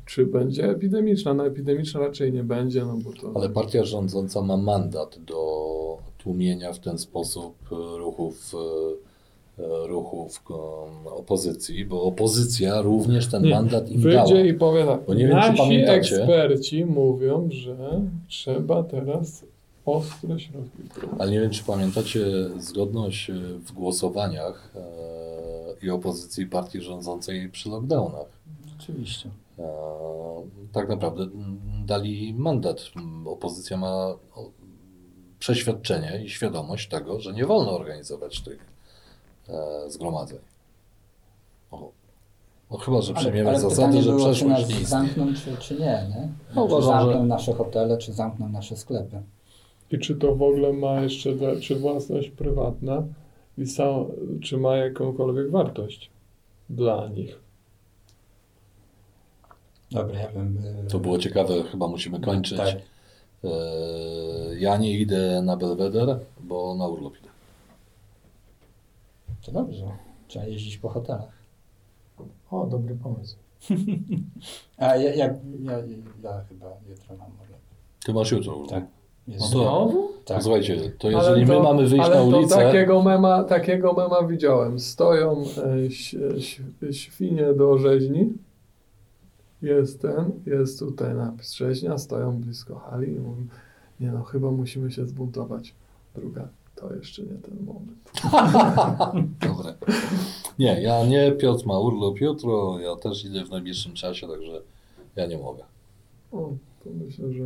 czy 0.07 0.27
będzie 0.27 0.71
epidemiczna? 0.71 1.35
No 1.35 1.47
epidemiczna 1.47 2.01
raczej 2.01 2.33
nie 2.33 2.45
będzie, 2.45 2.85
no 2.85 2.97
bo 3.05 3.12
to... 3.12 3.33
Ale 3.35 3.49
partia 3.49 3.85
rządząca 3.85 4.43
ma 4.43 4.57
mandat 4.57 5.19
do 5.27 5.64
tłumienia 6.19 6.73
w 6.73 6.79
ten 6.79 6.99
sposób 6.99 7.55
e, 7.73 7.99
ruchów, 7.99 8.53
e, 8.55 8.59
ruchów 9.87 10.43
e, 10.51 11.11
opozycji, 11.11 11.85
bo 11.85 12.03
opozycja 12.03 12.81
również 12.83 13.27
ten 13.31 13.43
Nie, 13.43 13.51
mandat 13.51 13.90
im 13.90 14.03
dała. 14.03 14.27
Wyjdzie 14.27 14.47
i 14.49 14.55
powie 14.55 14.87
tak, 14.87 15.01
Bo 15.07 15.14
nie 15.14 15.29
wiem, 15.29 15.31
czy 15.43 15.49
nasi 15.49 15.59
pamiętacie. 15.59 15.97
eksperci 15.97 16.85
mówią, 16.85 17.49
że 17.51 18.01
trzeba 18.29 18.83
teraz 18.83 19.45
ostre 19.87 20.40
środki. 20.40 20.83
Ale 21.19 21.31
nie 21.31 21.40
wiem, 21.40 21.51
czy 21.51 21.64
pamiętacie 21.64 22.27
zgodność 22.59 23.31
e, 23.31 23.35
w 23.59 23.73
głosowaniach 23.73 24.71
e, 24.77 25.87
i 25.87 25.90
opozycji 25.90 26.47
partii 26.47 26.81
rządzącej 26.81 27.49
przy 27.49 27.69
lockdownach. 27.69 28.27
Oczywiście. 28.81 29.31
E, 29.59 29.64
tak 30.73 30.88
naprawdę 30.88 31.27
dali 31.87 32.35
mandat. 32.35 32.81
Opozycja 33.27 33.77
ma 33.77 33.95
o, 34.35 34.51
przeświadczenie 35.38 36.23
i 36.25 36.29
świadomość 36.29 36.88
tego, 36.88 37.21
że 37.21 37.33
nie 37.33 37.47
wolno 37.47 37.71
organizować 37.73 38.40
tych 38.40 38.74
zgromadzeń. 39.88 40.38
O, 41.70 41.90
no 42.70 42.78
chyba, 42.78 43.00
że 43.02 43.14
przyjmiemy 43.14 43.61
zasady, 43.61 43.74
pytanie 43.76 44.02
że 44.02 44.11
było, 44.11 44.24
czy 44.26 44.30
przeszłość 44.33 44.61
nas 44.70 44.80
nie 44.80 44.87
zamkną, 44.87 45.26
czy, 45.35 45.57
czy 45.57 45.74
nie, 45.74 46.07
nie? 46.11 46.28
No, 46.54 46.68
czy 46.68 46.74
uważam, 46.74 46.90
zamkną 47.00 47.20
że- 47.20 47.26
nasze 47.26 47.52
hotele, 47.52 47.98
czy 47.98 48.12
zamkną 48.12 48.48
nasze 48.48 48.76
sklepy. 48.76 49.22
I 49.90 49.98
czy 49.98 50.14
to 50.16 50.35
w 50.35 50.42
ogóle 50.42 50.72
ma 50.72 51.00
jeszcze, 51.00 51.30
czy 51.61 51.76
własność 51.76 52.30
prywatna, 52.30 53.02
i 53.59 53.62
sa, 53.66 54.07
czy 54.42 54.57
ma 54.59 54.76
jakąkolwiek 54.76 55.50
wartość 55.50 56.11
dla 56.70 57.09
nich? 57.09 57.38
Dobra, 59.92 60.18
ja 60.20 60.28
bym... 60.33 60.59
e, 60.87 60.90
To 60.90 60.98
było 60.98 61.18
ciekawe, 61.18 61.62
chyba 61.62 61.88
musimy 61.88 62.20
kończyć. 62.20 62.59
Tak. 62.59 62.74
E, 63.44 63.48
ja 64.59 64.76
nie 64.76 64.98
idę 64.98 65.42
na 65.42 65.57
Belweder, 65.57 66.18
bo 66.40 66.74
na 66.74 66.87
urlop 66.88 67.14
idę. 67.20 67.28
To 69.44 69.52
dobrze. 69.52 69.87
Trzeba 70.28 70.44
jeździć 70.44 70.78
po 70.78 70.88
hotelach. 70.88 71.33
O, 72.50 72.66
dobry 72.66 72.94
pomysł. 72.94 73.37
A 74.78 74.96
ja, 74.96 75.14
ja, 75.14 75.26
ja, 75.62 75.72
ja 76.22 76.44
chyba 76.48 76.76
jutro 76.88 77.16
mam 77.16 77.30
urlop. 77.42 77.61
Ty 78.04 78.14
masz 78.14 78.33
jutro 78.33 78.52
urlop. 78.54 78.70
Tak. 78.70 78.85
Jest, 79.28 79.40
No 79.40 79.46
to- 79.46 79.52
Znowu? 79.62 80.09
tak. 80.24 80.42
Słuchajcie, 80.42 80.92
to 80.98 81.11
jeżeli 81.11 81.40
my 81.46 81.54
to- 81.54 81.62
mamy 81.62 81.87
wyjść 81.87 82.04
ale 82.07 82.24
na 82.24 82.30
to 82.30 82.38
ulicę, 82.38 82.54
takiego 82.54 83.02
mema, 83.02 83.44
takiego 83.44 83.92
mema 83.92 84.22
widziałem. 84.22 84.80
Stoją 84.80 85.44
e, 85.64 85.87
ś, 85.87 86.14
ś, 86.37 86.61
świnie 86.90 87.52
do 87.54 87.78
rzeźni. 87.78 88.33
Jest 89.62 90.02
ten, 90.02 90.30
jest 90.46 90.78
tutaj 90.78 91.14
napis 91.14 91.52
rzeźnia, 91.52 91.98
stoją 91.98 92.40
blisko 92.40 92.74
hali 92.78 93.12
i 93.12 93.20
mówią, 93.20 93.46
nie 94.00 94.12
no, 94.12 94.22
chyba 94.22 94.50
musimy 94.50 94.90
się 94.90 95.07
zbuntować. 95.07 95.74
Druga, 96.14 96.48
to 96.75 96.95
jeszcze 96.95 97.23
nie 97.23 97.35
ten 97.35 97.65
moment. 97.65 97.99
Dobre. 99.49 99.75
Nie, 100.59 100.83
ja 100.83 101.07
nie, 101.07 101.33
Piotr 101.33 101.67
ma 101.67 101.79
urlop 101.79 102.21
jutro, 102.21 102.79
ja 102.79 102.97
też 102.97 103.25
idę 103.25 103.45
w 103.45 103.51
najbliższym 103.51 103.95
czasie, 103.95 104.29
także 104.29 104.63
ja 105.17 105.27
nie 105.27 105.39
mogę. 105.39 105.65
O, 106.33 106.53
to 106.85 106.91
myślę, 107.07 107.33
że 107.33 107.45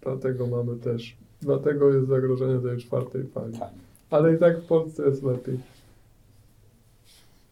dlatego 0.00 0.46
mamy 0.46 0.76
też, 0.76 1.16
dlatego 1.40 1.94
jest 1.94 2.08
zagrożenie 2.08 2.60
tej 2.60 2.78
czwartej 2.78 3.26
fali. 3.26 3.52
Fajnie. 3.54 3.78
Ale 4.10 4.34
i 4.34 4.38
tak 4.38 4.60
w 4.60 4.66
Polsce 4.66 5.02
jest 5.06 5.22
lepiej 5.22 5.58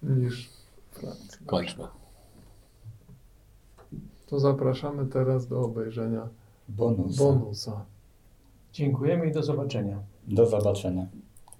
niż 0.02 0.48
w 0.90 0.98
Francji. 0.98 1.46
Kończmy. 1.46 1.84
To 4.26 4.40
zapraszamy 4.40 5.06
teraz 5.06 5.46
do 5.46 5.60
obejrzenia 5.60 6.28
Bonus. 6.68 7.16
bonusa. 7.16 7.84
Dziękujemy 8.72 9.26
i 9.26 9.32
do 9.32 9.42
zobaczenia. 9.42 9.98
Do 10.30 10.46
zobaczenia. 10.46 11.06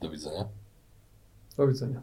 Do 0.00 0.10
widzenia. 0.10 0.48
Do 1.56 1.66
widzenia. 1.66 2.02